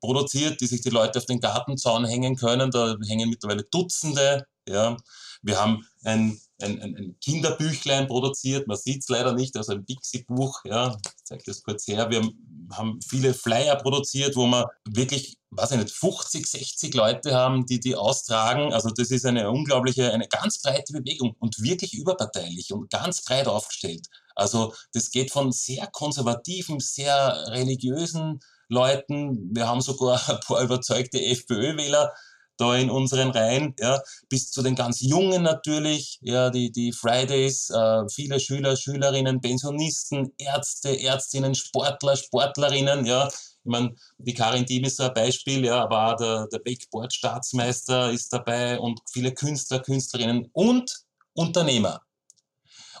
[0.00, 2.70] produziert, die sich die Leute auf den Gartenzaun hängen können.
[2.70, 4.46] Da hängen mittlerweile Dutzende.
[4.68, 4.96] Ja.
[5.42, 10.64] Wir haben ein, ein, ein Kinderbüchlein produziert, man sieht es leider nicht, also ein Bixi-Buch,
[10.64, 12.10] ja, ich zeige das kurz her.
[12.10, 12.28] Wir
[12.72, 17.80] haben viele Flyer produziert, wo wir wirklich, weiß ich nicht, 50, 60 Leute haben, die
[17.80, 18.72] die austragen.
[18.72, 23.46] Also das ist eine unglaubliche, eine ganz breite Bewegung und wirklich überparteilich und ganz breit
[23.46, 24.06] aufgestellt.
[24.34, 31.24] Also das geht von sehr konservativen, sehr religiösen Leuten, wir haben sogar ein paar überzeugte
[31.24, 32.12] FPÖ-Wähler
[32.58, 37.70] da in unseren Reihen, ja, bis zu den ganz Jungen natürlich, ja, die, die Fridays,
[37.70, 43.28] äh, viele Schüler, Schülerinnen, Pensionisten, Ärzte, Ärztinnen, Sportler, Sportlerinnen, ja.
[43.28, 48.10] Ich meine, die Karin Diem ist so ein Beispiel, ja, aber auch der, der Wakeboard-Staatsmeister
[48.10, 50.92] ist dabei und viele Künstler, Künstlerinnen und
[51.34, 52.02] Unternehmer.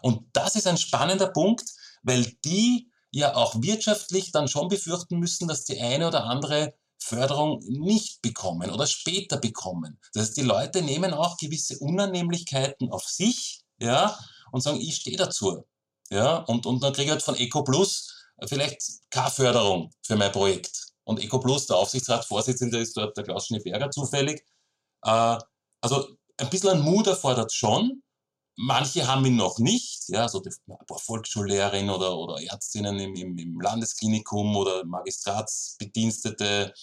[0.02, 1.64] Und das ist ein spannender Punkt,
[2.02, 7.60] weil die ja auch wirtschaftlich dann schon befürchten müssen, dass die eine oder andere Förderung
[7.66, 9.98] nicht bekommen oder später bekommen.
[10.12, 14.18] Das heißt, die Leute nehmen auch gewisse Unannehmlichkeiten auf sich, ja,
[14.50, 15.64] und sagen, ich stehe dazu.
[16.10, 18.14] Ja, und, und dann kriege ich halt von EcoPlus
[18.46, 20.88] vielleicht keine Förderung für mein Projekt.
[21.04, 24.44] Und EcoPlus, der Aufsichtsratsvorsitzende, ist dort der Klaus Schneeberger zufällig.
[25.02, 25.38] Äh,
[25.80, 28.02] also ein bisschen an Mut erfordert schon.
[28.60, 30.50] Manche haben ihn noch nicht, ja, so die,
[30.90, 36.74] Volksschullehrerinnen oder, oder Ärztinnen im, im, im Landesklinikum oder Magistratsbedienstete.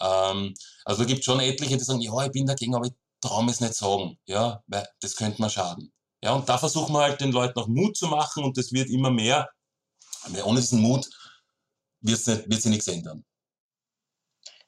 [0.00, 0.54] Ähm,
[0.86, 3.50] also gibt es schon etliche, die sagen, ja, ich bin dagegen, aber ich traue mir
[3.50, 5.92] es nicht sagen, ja, weil das könnte mir schaden.
[6.22, 8.88] Ja, und da versuchen wir halt den Leuten auch Mut zu machen und das wird
[8.88, 9.50] immer mehr.
[10.28, 11.10] Weil ohne diesen Mut
[12.00, 13.22] wird sich nichts ändern.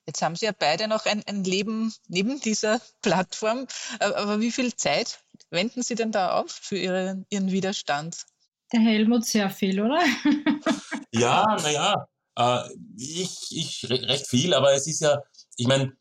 [0.04, 3.66] Jetzt haben Sie ja beide noch ein, ein Leben neben dieser Plattform.
[3.98, 5.20] Aber wie viel Zeit
[5.50, 8.24] wenden Sie denn da auf für Ihre, Ihren Widerstand?
[8.72, 10.00] Der Helmut sehr viel, oder?
[11.12, 15.20] ja, naja, äh, ich, ich recht viel, aber es ist ja,
[15.56, 15.92] ich meine,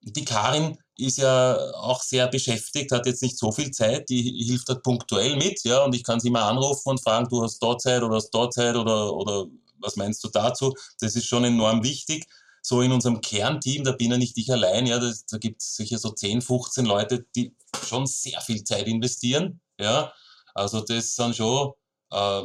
[0.00, 4.68] die Karin ist ja auch sehr beschäftigt, hat jetzt nicht so viel Zeit, die hilft
[4.68, 7.76] halt punktuell mit, ja, und ich kann sie mal anrufen und fragen, du hast da
[7.78, 9.46] Zeit oder hast da Zeit oder, oder
[9.78, 10.74] was meinst du dazu?
[11.00, 12.26] Das ist schon enorm wichtig
[12.66, 15.76] so in unserem Kernteam, da bin ja nicht ich allein, ja, das, da gibt es
[15.76, 17.54] sicher so 10, 15 Leute, die
[17.86, 19.60] schon sehr viel Zeit investieren.
[19.78, 20.12] Ja,
[20.52, 21.74] also das sind schon
[22.10, 22.42] äh,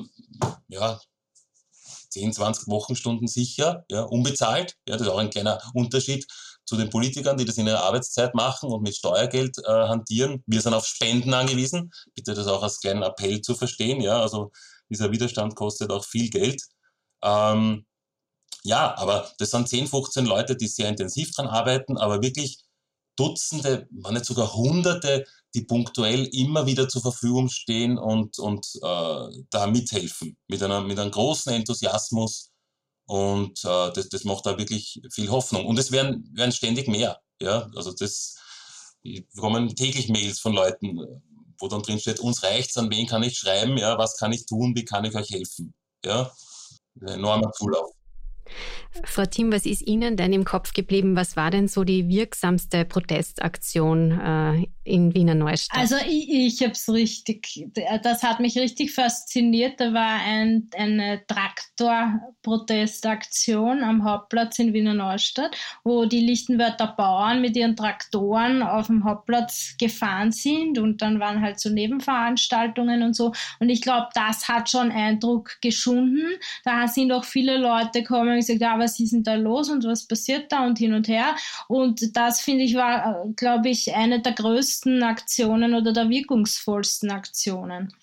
[0.68, 1.02] ja,
[2.12, 4.78] 10, 20 Wochenstunden sicher, ja, unbezahlt.
[4.88, 6.28] Ja, das ist auch ein kleiner Unterschied
[6.66, 10.44] zu den Politikern, die das in ihrer Arbeitszeit machen und mit Steuergeld äh, hantieren.
[10.46, 11.90] Wir sind auf Spenden angewiesen.
[12.14, 14.02] Bitte das auch als kleinen Appell zu verstehen.
[14.02, 14.52] Ja, also
[14.88, 16.62] dieser Widerstand kostet auch viel Geld.
[17.24, 17.88] Ähm,
[18.64, 22.64] ja, aber das sind 10, 15 Leute, die sehr intensiv dran arbeiten, aber wirklich
[23.18, 29.44] Dutzende, wenn nicht sogar Hunderte, die punktuell immer wieder zur Verfügung stehen und, und äh,
[29.50, 32.52] da mithelfen mit, einer, mit einem großen Enthusiasmus.
[33.06, 35.66] Und äh, das, das macht da wirklich viel Hoffnung.
[35.66, 37.20] Und es werden, werden ständig mehr.
[37.42, 37.70] Ja?
[37.76, 38.36] Also das
[39.04, 41.00] wir bekommen täglich Mails von Leuten,
[41.60, 44.46] wo dann drin steht, uns reicht's, an wen kann ich schreiben, ja, was kann ich
[44.46, 45.74] tun, wie kann ich euch helfen.
[46.06, 46.32] Ja?
[47.02, 47.92] Enormer Zulauf.
[49.06, 51.16] Frau Thiem, was ist Ihnen denn im Kopf geblieben?
[51.16, 55.80] Was war denn so die wirksamste Protestaktion äh, in Wiener Neustadt?
[55.80, 57.70] Also ich, ich habe es richtig,
[58.04, 59.80] das hat mich richtig fasziniert.
[59.80, 67.56] Da war ein, eine Traktorprotestaktion am Hauptplatz in Wiener Neustadt, wo die Lichtenwörter Bauern mit
[67.56, 73.32] ihren Traktoren auf dem Hauptplatz gefahren sind und dann waren halt so Nebenveranstaltungen und so.
[73.60, 76.28] Und ich glaube, das hat schon Eindruck geschunden.
[76.66, 80.08] Da sind auch viele Leute gekommen, gesagt, ja, was ist denn da los und was
[80.08, 81.36] passiert da und hin und her.
[81.68, 87.94] Und das, finde ich, war, glaube ich, eine der größten Aktionen oder der wirkungsvollsten Aktionen.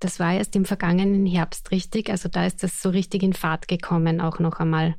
[0.00, 2.10] Das war erst im vergangenen Herbst richtig.
[2.10, 4.96] Also da ist das so richtig in Fahrt gekommen, auch noch einmal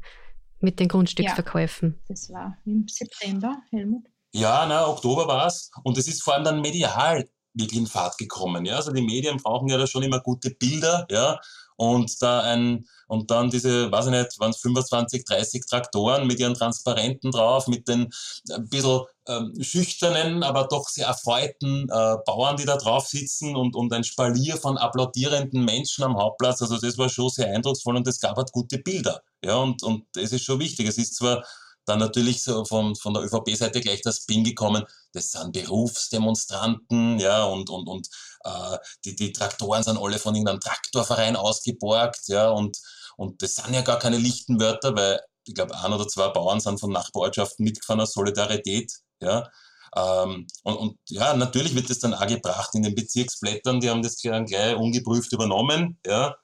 [0.60, 1.96] mit den Grundstücksverkäufen.
[1.98, 4.06] Ja, das war im September, Helmut.
[4.32, 5.69] Ja, na, Oktober war es.
[5.84, 8.66] Und es ist vor allem dann medial wirklich in Fahrt gekommen.
[8.66, 8.78] Ja?
[8.78, 11.39] Also die Medien brauchen ja da schon immer gute Bilder, ja
[11.78, 16.39] und da ein und dann diese, weiß ich nicht, waren es 25, 30 Traktoren mit
[16.39, 18.09] ihren Transparenten drauf, mit den
[18.51, 23.76] ein bisschen ähm, schüchternen, aber doch sehr erfreuten äh, Bauern, die da drauf sitzen und,
[23.76, 26.61] und ein Spalier von applaudierenden Menschen am Hauptplatz.
[26.61, 29.21] Also das war schon sehr eindrucksvoll und es gab halt gute Bilder.
[29.43, 30.88] Ja, und, und das ist schon wichtig.
[30.88, 31.43] Es ist zwar
[31.86, 37.44] dann natürlich so von, von der ÖVP-Seite gleich das Spin gekommen, das sind Berufsdemonstranten, ja,
[37.46, 38.08] und, und, und
[38.44, 42.78] äh, die, die Traktoren sind alle von irgendeinem Traktorverein ausgeborgt, ja, und,
[43.18, 46.60] und das sind ja gar keine lichten Wörter, weil ich glaube, ein oder zwei Bauern
[46.60, 49.50] sind von Nachbarortschaften mitgefahren aus Solidarität, ja.
[49.96, 54.02] Ähm, und, und, ja, natürlich wird das dann auch gebracht in den Bezirksblättern, die haben
[54.02, 56.36] das gleich ungeprüft übernommen, ja.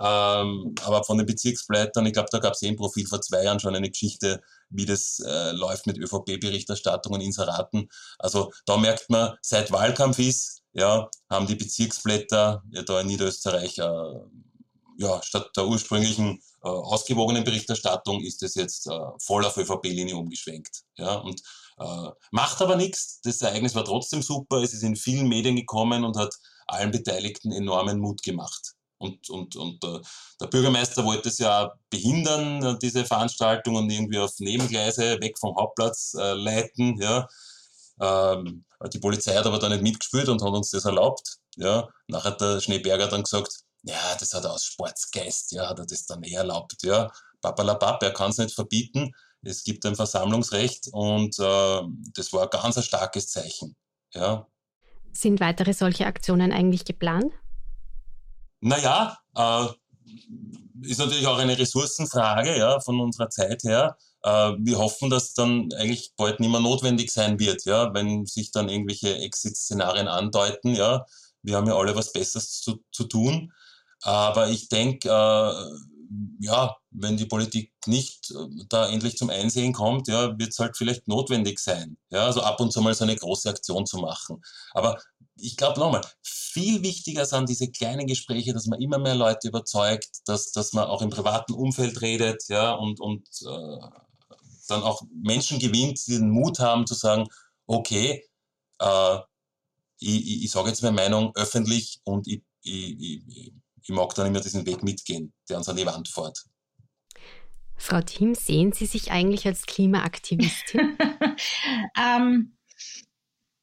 [0.00, 3.44] Ähm, aber von den Bezirksblättern, ich glaube, da gab es eh im Profil vor zwei
[3.44, 4.40] Jahren schon eine Geschichte,
[4.70, 7.88] wie das äh, läuft mit ÖVP-Berichterstattungen, Inseraten.
[8.18, 13.78] Also da merkt man, seit Wahlkampf ist, ja, haben die Bezirksblätter ja, da in Niederösterreich
[13.78, 14.20] äh,
[14.98, 20.82] ja, statt der ursprünglichen äh, ausgewogenen Berichterstattung ist es jetzt äh, voll auf ÖVP-Linie umgeschwenkt.
[20.96, 21.40] Ja, und
[21.78, 23.20] äh, macht aber nichts.
[23.22, 24.62] Das Ereignis war trotzdem super.
[24.62, 26.34] Es ist in vielen Medien gekommen und hat
[26.66, 28.74] allen Beteiligten enormen Mut gemacht.
[29.00, 29.98] Und, und, und äh,
[30.40, 35.56] der Bürgermeister wollte es ja behindern, äh, diese Veranstaltung und irgendwie auf Nebengleise weg vom
[35.56, 37.00] Hauptplatz äh, leiten.
[37.00, 37.26] Ja.
[37.98, 41.38] Ähm, die Polizei hat aber da nicht mitgespielt und hat uns das erlaubt.
[41.56, 41.88] Ja.
[42.08, 45.86] Nachher hat der Schneeberger dann gesagt, ja, das hat er aus Sportsgeist, ja, hat er
[45.86, 47.10] das dann eh erlaubt, ja.
[47.40, 49.12] Papalapap, er kann es nicht verbieten.
[49.42, 51.80] Es gibt ein Versammlungsrecht und äh,
[52.14, 53.74] das war ein ganz starkes Zeichen,
[54.12, 54.46] ja.
[55.12, 57.32] Sind weitere solche Aktionen eigentlich geplant?
[58.60, 59.66] Naja, äh,
[60.82, 63.96] ist natürlich auch eine Ressourcenfrage, ja, von unserer Zeit her.
[64.22, 68.50] Äh, wir hoffen, dass dann eigentlich bald nicht mehr notwendig sein wird, ja, wenn sich
[68.50, 71.04] dann irgendwelche Exit-Szenarien andeuten, ja.
[71.42, 73.52] Wir haben ja alle was Besseres zu, zu tun.
[74.02, 75.52] Aber ich denke, äh,
[76.40, 80.76] ja, wenn die Politik nicht äh, da endlich zum Einsehen kommt, ja, wird es halt
[80.76, 84.42] vielleicht notwendig sein, ja, also ab und zu mal so eine große Aktion zu machen.
[84.72, 85.00] Aber
[85.36, 90.08] ich glaube nochmal, viel wichtiger sind diese kleinen Gespräche, dass man immer mehr Leute überzeugt,
[90.26, 93.78] dass, dass man auch im privaten Umfeld redet, ja, und, und äh,
[94.68, 97.26] dann auch Menschen gewinnt, die den Mut haben zu sagen,
[97.66, 98.24] okay,
[98.80, 99.18] äh,
[99.98, 103.52] ich, ich, ich sage jetzt meine Meinung öffentlich und ich, ich, ich
[103.82, 106.44] ich mag dann immer diesen Weg mitgehen, der uns an die Wand fährt.
[107.76, 110.98] Frau Thiem, sehen Sie sich eigentlich als Klimaaktivistin?
[111.96, 112.56] ähm,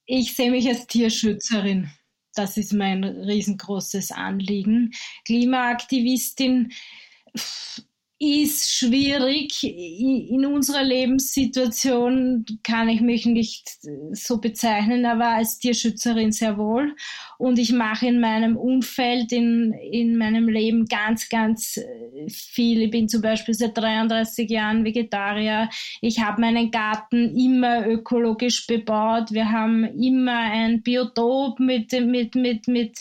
[0.05, 1.91] ich sehe mich als Tierschützerin.
[2.33, 4.91] Das ist mein riesengroßes Anliegen.
[5.25, 6.71] Klimaaktivistin
[8.19, 9.63] ist schwierig.
[9.63, 13.77] In unserer Lebenssituation kann ich mich nicht
[14.11, 16.95] so bezeichnen, aber als Tierschützerin sehr wohl.
[17.37, 21.79] Und ich mache in meinem Umfeld, in, in meinem Leben ganz, ganz
[22.27, 22.81] viel.
[22.81, 25.69] Ich bin zum Beispiel seit 33 Jahren Vegetarier.
[26.01, 29.31] Ich habe meinen Garten immer ökologisch bebaut.
[29.31, 32.97] Wir haben immer ein Biotop mit, mit, mit, mit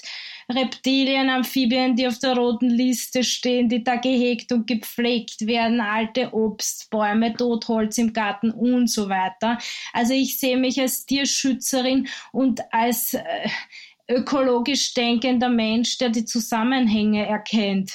[0.49, 6.33] Reptilien, Amphibien, die auf der roten Liste stehen, die da gehegt und gepflegt werden, alte
[6.33, 9.59] Obstbäume, Totholz im Garten und so weiter.
[9.93, 13.49] Also ich sehe mich als Tierschützerin und als äh,
[14.09, 17.93] ökologisch denkender Mensch, der die Zusammenhänge erkennt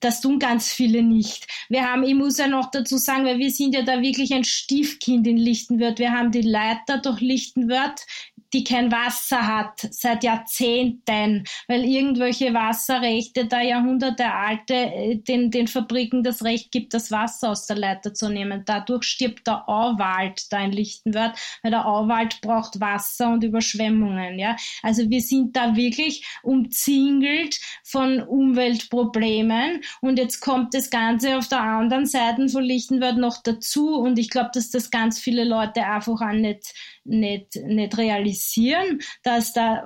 [0.00, 1.46] das tun ganz viele nicht.
[1.68, 4.44] Wir haben, ich muss ja noch dazu sagen, weil wir sind ja da wirklich ein
[4.44, 5.98] Stiefkind in Lichtenwörth.
[5.98, 8.04] Wir haben die Leiter durch Lichtenwörth
[8.52, 15.68] die kein Wasser hat seit Jahrzehnten, weil irgendwelche Wasserrechte da Jahrhunderte alte äh, den, den
[15.68, 18.62] Fabriken das Recht gibt, das Wasser aus der Leiter zu nehmen.
[18.66, 24.38] Dadurch stirbt der Auwald da in Lichtenwörth, weil der Auwald braucht Wasser und Überschwemmungen.
[24.38, 24.56] Ja?
[24.82, 29.61] Also wir sind da wirklich umzingelt von Umweltproblemen
[30.00, 33.96] und jetzt kommt das Ganze auf der anderen Seite von Lichtenwörth noch dazu.
[33.96, 36.74] Und ich glaube, dass das ganz viele Leute einfach auch nicht
[37.04, 39.84] nicht, nicht realisieren, dass da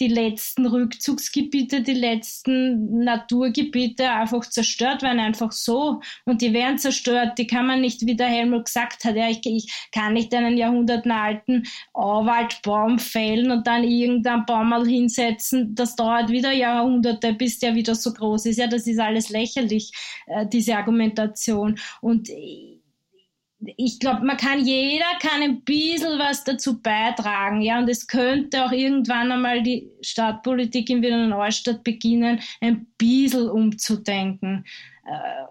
[0.00, 6.00] die letzten Rückzugsgebiete, die letzten Naturgebiete einfach zerstört werden, einfach so.
[6.24, 9.40] Und die werden zerstört, die kann man nicht, wie der Helmut gesagt hat, ja, ich,
[9.44, 15.74] ich kann nicht einen jahrhundertenalten Auwaldbaum fällen und dann irgendeinen Baum mal hinsetzen.
[15.74, 18.58] Das dauert wieder Jahrhunderte, bis der wieder so groß ist.
[18.58, 19.92] Ja, das ist alles lächerlich,
[20.26, 21.78] äh, diese Argumentation.
[22.00, 22.28] Und
[23.76, 28.64] ich glaube, man kann, jeder kann ein bisschen was dazu beitragen, ja, und es könnte
[28.64, 34.64] auch irgendwann einmal die Stadtpolitik in Wiener Neustadt beginnen, ein bisschen umzudenken.
[35.06, 35.44] Äh,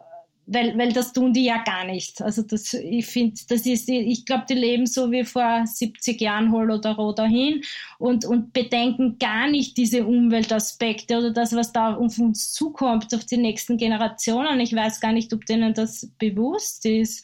[0.46, 2.22] weil, weil das tun die ja gar nicht.
[2.22, 6.52] Also das, ich finde, das ist, ich glaube, die leben so wie vor 70 Jahren
[6.52, 7.64] hol oder roh dahin
[7.98, 13.26] und, und bedenken gar nicht diese Umweltaspekte oder das, was da auf uns zukommt, auf
[13.26, 14.60] die nächsten Generationen.
[14.60, 17.24] Ich weiß gar nicht, ob denen das bewusst ist.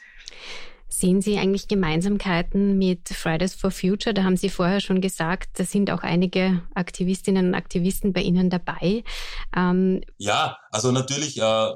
[0.92, 4.14] Sehen Sie eigentlich Gemeinsamkeiten mit Fridays for Future?
[4.14, 8.50] Da haben Sie vorher schon gesagt, da sind auch einige Aktivistinnen und Aktivisten bei Ihnen
[8.50, 9.04] dabei.
[9.56, 11.72] Ähm ja, also natürlich, äh,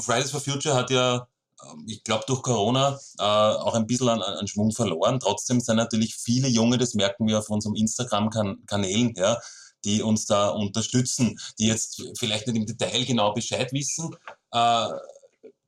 [0.00, 1.26] Fridays for Future hat ja,
[1.64, 5.18] ähm, ich glaube, durch Corona äh, auch ein bisschen an, an, Schwung verloren.
[5.18, 9.36] Trotzdem sind natürlich viele Junge, das merken wir auf unserem Instagram-Kanälen, ja,
[9.84, 14.14] die uns da unterstützen, die jetzt vielleicht nicht im Detail genau Bescheid wissen,
[14.52, 14.88] äh,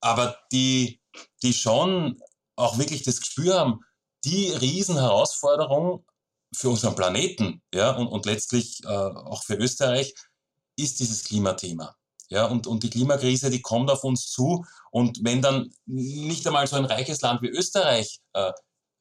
[0.01, 1.01] aber die,
[1.43, 2.21] die schon
[2.57, 3.81] auch wirklich das Gespür haben,
[4.25, 6.05] die Riesenherausforderung
[6.55, 10.15] für unseren Planeten ja, und, und letztlich äh, auch für Österreich
[10.77, 11.95] ist dieses Klimathema.
[12.31, 14.65] Ja, und, und die Klimakrise, die kommt auf uns zu.
[14.91, 18.51] Und wenn dann nicht einmal so ein reiches Land wie Österreich äh,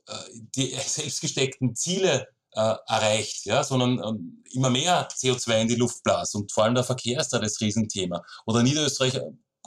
[0.07, 0.13] äh
[0.55, 6.35] die selbstgesteckten Ziele äh, erreicht, ja, sondern äh, immer mehr CO2 in die Luft blas
[6.35, 8.21] und vor allem der Verkehr ist da das Riesenthema.
[8.45, 9.19] Oder Niederösterreich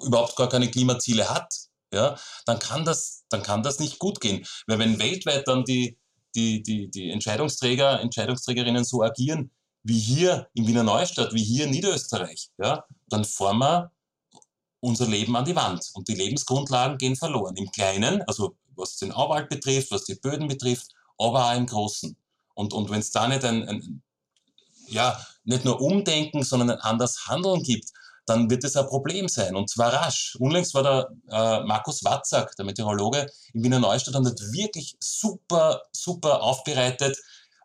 [0.03, 1.53] überhaupt gar keine Klimaziele hat,
[1.93, 4.45] ja, dann kann das, dann kann das nicht gut gehen.
[4.67, 5.99] Weil wenn weltweit dann die,
[6.35, 9.51] die, die, die Entscheidungsträger, Entscheidungsträgerinnen so agieren,
[9.83, 13.93] wie hier in Wiener Neustadt, wie hier in Niederösterreich, ja, dann fahren wir
[14.81, 17.57] unser Leben an die Wand und die Lebensgrundlagen gehen verloren.
[17.57, 22.17] Im Kleinen, also was den Auwald betrifft, was die Böden betrifft, aber auch im Großen.
[22.55, 24.03] Und, und wenn es da nicht ein, ein,
[24.89, 27.91] ja, nicht nur Umdenken, sondern ein anderes Handeln gibt,
[28.27, 30.37] dann wird es ein Problem sein und zwar rasch.
[30.41, 35.83] Unlängst war der äh, Markus Watzak, der Meteorologe in Wiener Neustadt und hat wirklich super,
[35.93, 37.17] super aufbereitet,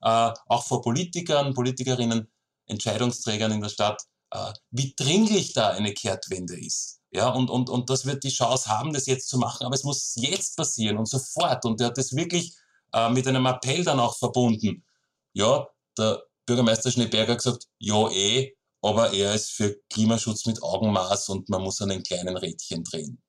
[0.02, 2.32] äh, auch vor Politikern, Politikerinnen,
[2.68, 7.00] Entscheidungsträgern in der Stadt, äh, wie dringlich da eine Kehrtwende ist.
[7.12, 9.84] Ja, und, und, und das wird die Chance haben, das jetzt zu machen, aber es
[9.84, 11.66] muss jetzt passieren und sofort.
[11.66, 12.56] Und er hat das wirklich
[12.94, 14.86] äh, mit einem Appell dann auch verbunden.
[15.34, 21.30] Ja, der Bürgermeister Schneeberger hat gesagt, ja eh, aber er ist für Klimaschutz mit Augenmaß
[21.30, 23.22] und man muss an den kleinen Rädchen drehen.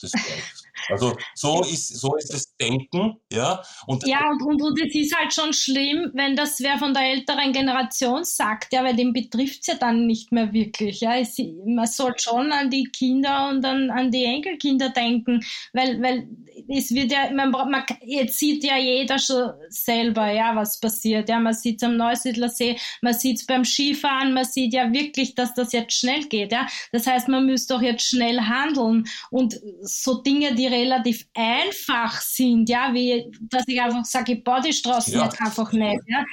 [0.00, 0.12] Das
[0.88, 3.62] also so ist, so ist das Denken, ja.
[3.86, 7.02] Und, ja, und, und, und es ist halt schon schlimm, wenn das wer von der
[7.02, 11.00] älteren Generation sagt, ja, weil dem betrifft es ja dann nicht mehr wirklich.
[11.00, 11.16] Ja.
[11.16, 16.28] Es, man soll schon an die Kinder und an, an die Enkelkinder denken, weil, weil
[16.68, 21.28] es wird ja, man, man, jetzt sieht ja jeder schon selber, ja, was passiert.
[21.28, 24.92] Ja, man sieht es am Neusiedler See, man sieht es beim Skifahren, man sieht ja
[24.92, 26.52] wirklich, dass das jetzt schnell geht.
[26.52, 26.66] Ja.
[26.92, 32.51] Das heißt, man müsste doch jetzt schnell handeln und so Dinge, die relativ einfach sind,
[32.66, 35.24] ja, wie dass ich einfach sage, ich baue die Straße ja.
[35.24, 36.24] jetzt einfach nicht, ja,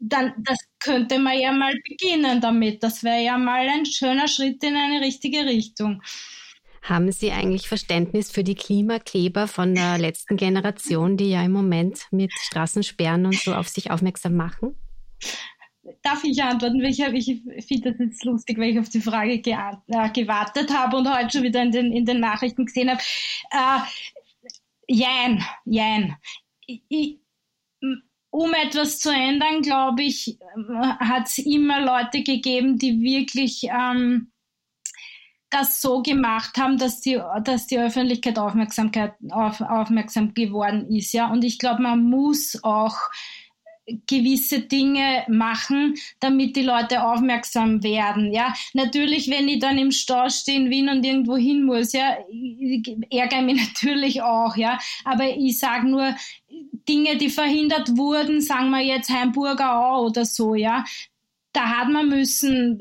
[0.00, 2.82] dann das könnte man ja mal beginnen damit.
[2.82, 6.02] Das wäre ja mal ein schöner Schritt in eine richtige Richtung.
[6.82, 12.06] Haben Sie eigentlich Verständnis für die Klimakleber von der letzten Generation, die ja im Moment
[12.10, 14.74] mit Straßensperren und so auf sich aufmerksam machen?
[16.02, 16.82] darf ich antworten?
[16.84, 20.96] Ich, ich finde das jetzt lustig, weil ich auf die Frage ge äh, gewartet habe
[20.96, 23.00] und heute schon wieder in den, in den Nachrichten gesehen habe.
[24.88, 26.16] Jein, jein.
[28.30, 30.38] Um etwas zu ändern, glaube ich,
[30.98, 34.32] hat es immer Leute gegeben, die wirklich ähm,
[35.50, 41.12] das so gemacht haben, dass die, dass die Öffentlichkeit Aufmerksamkeit auf, aufmerksam geworden ist.
[41.12, 42.96] Ja, und ich glaube, man muss auch
[44.06, 48.32] gewisse Dinge machen, damit die Leute aufmerksam werden.
[48.32, 52.16] Ja, natürlich, wenn ich dann im Stau stehe in Wien und irgendwo hin muss, ja,
[53.10, 54.78] ärgere mich natürlich auch, ja.
[55.04, 56.14] Aber ich sage nur,
[56.88, 60.84] Dinge, die verhindert wurden, sagen wir jetzt Heimburger Au oder so, ja.
[61.52, 62.78] Da hat man müssen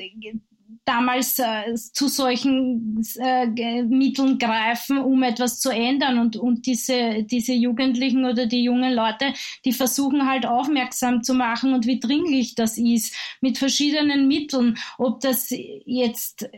[0.88, 6.18] damals äh, zu solchen äh, Mitteln greifen, um etwas zu ändern.
[6.18, 9.34] Und, und diese, diese Jugendlichen oder die jungen Leute,
[9.66, 14.78] die versuchen halt aufmerksam zu machen und wie dringlich das ist, mit verschiedenen Mitteln.
[14.98, 15.50] Ob das
[15.86, 16.50] jetzt,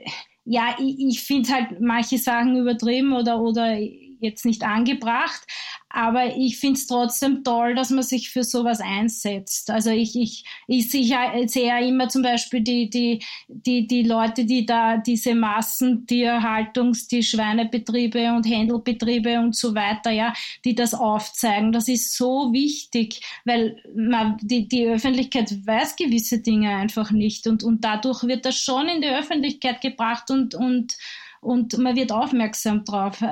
[0.45, 3.79] ja, ich, ich finde halt manche Sachen übertrieben oder, oder
[4.19, 5.41] jetzt nicht angebracht,
[5.89, 9.71] aber ich finde es trotzdem toll, dass man sich für sowas einsetzt.
[9.71, 14.67] Also ich, ich, ich sehe ja immer zum Beispiel die, die, die, die Leute, die
[14.67, 20.33] da diese Massentierhaltungs-, die Schweinebetriebe und Händelbetriebe und so weiter, ja,
[20.63, 21.71] die das aufzeigen.
[21.71, 27.63] Das ist so wichtig, weil man, die, die Öffentlichkeit weiß gewisse Dinge einfach nicht und,
[27.63, 30.97] und dadurch wird das schon in die Öffentlichkeit gebracht und, und
[31.41, 33.23] und man wird aufmerksam drauf.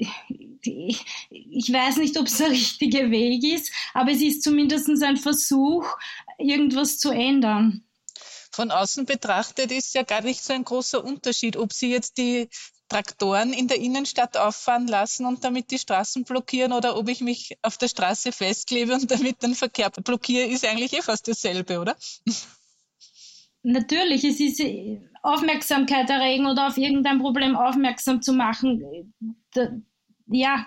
[0.00, 0.94] Äh,
[1.30, 5.86] ich weiß nicht, ob es der richtige Weg ist, aber es ist zumindest ein Versuch,
[6.38, 7.84] irgendwas zu ändern.
[8.52, 12.48] Von außen betrachtet ist ja gar nicht so ein großer Unterschied, ob Sie jetzt die
[12.88, 17.56] Traktoren in der Innenstadt auffahren lassen und damit die Straßen blockieren oder ob ich mich
[17.62, 21.96] auf der Straße festklebe und damit den Verkehr blockiere, ist eigentlich eh fast dasselbe, oder?
[23.62, 24.60] Natürlich, es ist
[25.22, 29.12] Aufmerksamkeit erregen oder auf irgendein Problem aufmerksam zu machen.
[30.30, 30.66] Ja,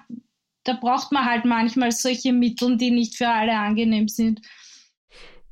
[0.64, 4.42] da braucht man halt manchmal solche Mittel, die nicht für alle angenehm sind.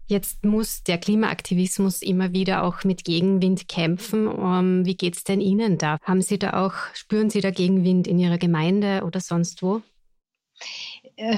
[0.08, 4.28] Jetzt muss der Klimaaktivismus immer wieder auch mit Gegenwind kämpfen.
[4.28, 5.98] Um, ähm, wie geht es denn Ihnen da?
[6.04, 9.82] Haben Sie da auch, spüren Sie da Gegenwind in Ihrer Gemeinde oder sonst wo?
[11.16, 11.38] Äh,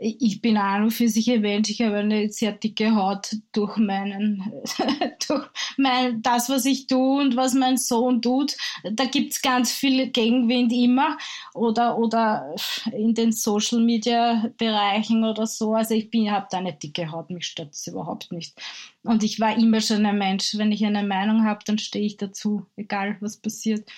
[0.00, 4.52] ich bin auch nur für sich erwähnt, ich habe eine sehr dicke Haut durch meinen,
[5.28, 5.44] durch
[5.76, 8.56] mein, das, was ich tue und was mein Sohn tut.
[8.92, 11.18] Da gibt's ganz viel Gegenwind immer
[11.52, 12.54] oder, oder
[12.92, 15.74] in den Social Media Bereichen oder so.
[15.74, 18.56] Also ich bin, habe da eine dicke Haut, mich stört das überhaupt nicht.
[19.02, 20.56] Und ich war immer schon ein Mensch.
[20.56, 23.90] Wenn ich eine Meinung habe, dann stehe ich dazu, egal was passiert.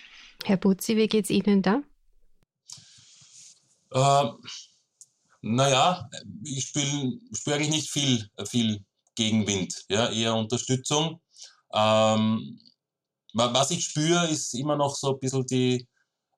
[0.44, 1.82] Herr Butzi, wie geht's Ihnen da?
[3.92, 4.30] Äh,
[5.42, 6.08] naja,
[6.44, 8.84] ich spüre spür eigentlich nicht viel, viel
[9.14, 11.20] Gegenwind, ja, eher Unterstützung.
[11.72, 12.60] Ähm,
[13.34, 15.88] was ich spüre, ist immer noch so ein bisschen die,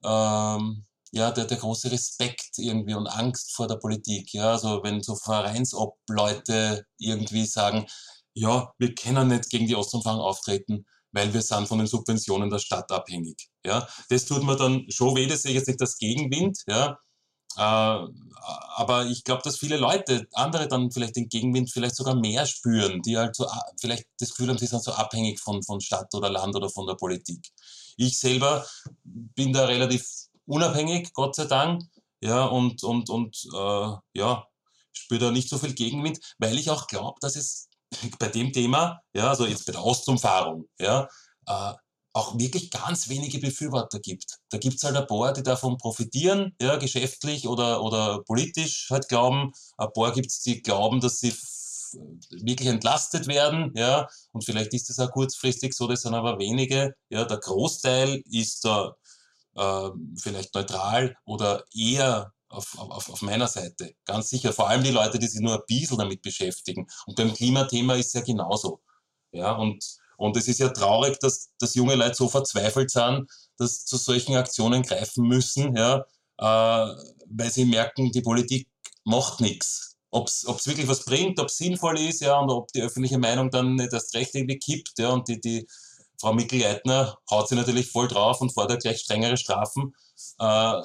[0.04, 4.32] ähm, ja, der, der große Respekt irgendwie und Angst vor der Politik.
[4.34, 7.86] Ja, also wenn so Vereinsobleute irgendwie sagen,
[8.34, 12.58] ja, wir können nicht gegen die Ostumfang auftreten, weil wir sind von den Subventionen der
[12.58, 13.50] Stadt abhängig.
[13.64, 16.98] Ja, das tut mir dann schon weh, das sehe ich jetzt nicht das Gegenwind, ja,
[17.56, 23.02] aber ich glaube, dass viele Leute, andere dann vielleicht den Gegenwind vielleicht sogar mehr spüren,
[23.02, 23.46] die halt so
[23.80, 26.86] vielleicht das Gefühl haben, sie sind so abhängig von, von Stadt oder Land oder von
[26.86, 27.46] der Politik.
[27.96, 28.66] Ich selber
[29.04, 30.06] bin da relativ
[30.46, 31.82] unabhängig, Gott sei Dank,
[32.20, 34.46] ja, und, und, und äh, ja,
[34.92, 37.68] spüre da nicht so viel Gegenwind, weil ich auch glaube, dass es
[38.18, 41.08] bei dem Thema, ja, also jetzt bei der Ostumfahrung, ja,
[41.46, 41.74] äh,
[42.12, 44.38] auch wirklich ganz wenige Befürworter gibt.
[44.50, 49.08] Da gibt es halt ein paar, die davon profitieren, ja, geschäftlich oder, oder politisch halt
[49.08, 49.52] glauben.
[49.78, 51.32] Ein paar gibt es, die glauben, dass sie
[52.30, 56.94] wirklich entlastet werden, ja, und vielleicht ist das auch kurzfristig so, das sind aber wenige,
[57.10, 58.96] ja, der Großteil ist da
[59.56, 64.90] äh, vielleicht neutral oder eher auf, auf, auf meiner Seite, ganz sicher, vor allem die
[64.90, 66.86] Leute, die sich nur ein bisschen damit beschäftigen.
[67.06, 68.82] Und beim Klimathema ist es ja genauso,
[69.32, 69.82] ja, und
[70.22, 74.36] und es ist ja traurig, dass, dass junge Leute so verzweifelt sind, dass zu solchen
[74.36, 76.04] Aktionen greifen müssen, ja,
[76.38, 76.94] äh,
[77.26, 78.68] weil sie merken, die Politik
[79.04, 79.96] macht nichts.
[80.10, 83.50] Ob es wirklich was bringt, ob es sinnvoll ist, ja, und ob die öffentliche Meinung
[83.50, 85.66] dann nicht erst recht irgendwie kippt, ja, und die, die
[86.20, 89.92] Frau Mikl-Leitner haut sie natürlich voll drauf und fordert gleich strengere Strafen
[90.38, 90.82] äh,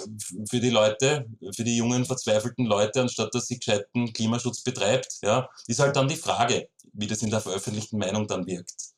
[0.49, 5.47] für die Leute, für die jungen, verzweifelten Leute, anstatt dass sie gescheiten Klimaschutz betreibt, ja,
[5.67, 8.96] ist halt dann die Frage, wie das in der veröffentlichten Meinung dann wirkt.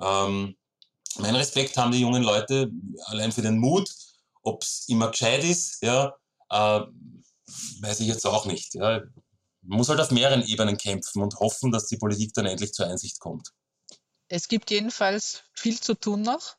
[0.00, 0.56] Ähm,
[1.18, 2.70] mein Respekt haben die jungen Leute
[3.06, 3.90] allein für den Mut.
[4.42, 6.14] Ob es immer gescheit ist, ja,
[6.50, 6.80] äh,
[7.80, 8.74] weiß ich jetzt auch nicht.
[8.74, 9.02] Ja.
[9.62, 12.86] Man muss halt auf mehreren Ebenen kämpfen und hoffen, dass die Politik dann endlich zur
[12.86, 13.50] Einsicht kommt.
[14.28, 16.56] Es gibt jedenfalls viel zu tun noch.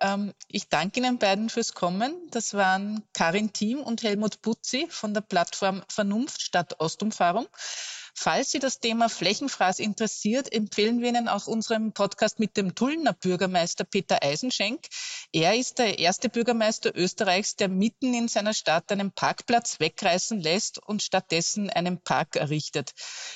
[0.00, 2.28] Ähm, ich danke Ihnen beiden fürs Kommen.
[2.30, 7.46] Das waren Karin Thiem und Helmut Butzi von der Plattform Vernunft statt Ostumfahrung.
[8.18, 13.12] Falls Sie das Thema Flächenfraß interessiert, empfehlen wir Ihnen auch unseren Podcast mit dem Tullner
[13.12, 14.86] Bürgermeister Peter Eisenschenk.
[15.32, 20.78] Er ist der erste Bürgermeister Österreichs, der mitten in seiner Stadt einen Parkplatz wegreißen lässt
[20.78, 22.92] und stattdessen einen Park errichtet.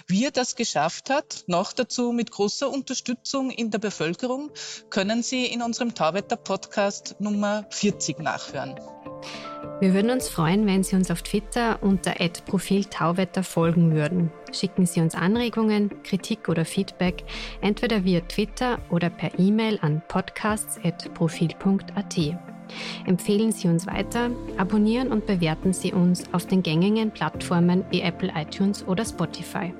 [0.06, 4.50] Wie er das geschafft hat, noch dazu mit großer Unterstützung in der Bevölkerung,
[4.88, 8.80] können Sie in unserem Tauwetter Podcast Nummer 40 nachhören.
[9.80, 12.12] Wir würden uns freuen, wenn Sie uns auf Twitter unter
[12.46, 14.30] Profil Tauwetter folgen würden.
[14.52, 17.24] Schicken Sie uns Anregungen, Kritik oder Feedback
[17.60, 22.18] entweder via Twitter oder per E-Mail an podcasts.profil.at.
[23.06, 28.30] Empfehlen Sie uns weiter, abonnieren und bewerten Sie uns auf den gängigen Plattformen wie Apple
[28.36, 29.74] iTunes oder Spotify.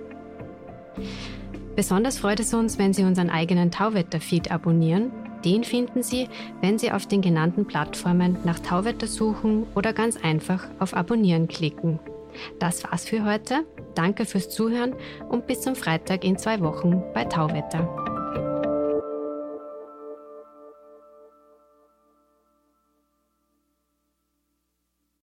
[1.77, 5.13] Besonders freut es uns, wenn Sie unseren eigenen Tauwetter-Feed abonnieren
[5.45, 6.29] den finden Sie,
[6.61, 11.99] wenn Sie auf den genannten Plattformen nach Tauwetter suchen oder ganz einfach auf Abonnieren klicken.
[12.59, 13.65] Das war's für heute.
[13.95, 14.95] Danke fürs Zuhören
[15.29, 18.20] und bis zum Freitag in zwei Wochen bei Tauwetter.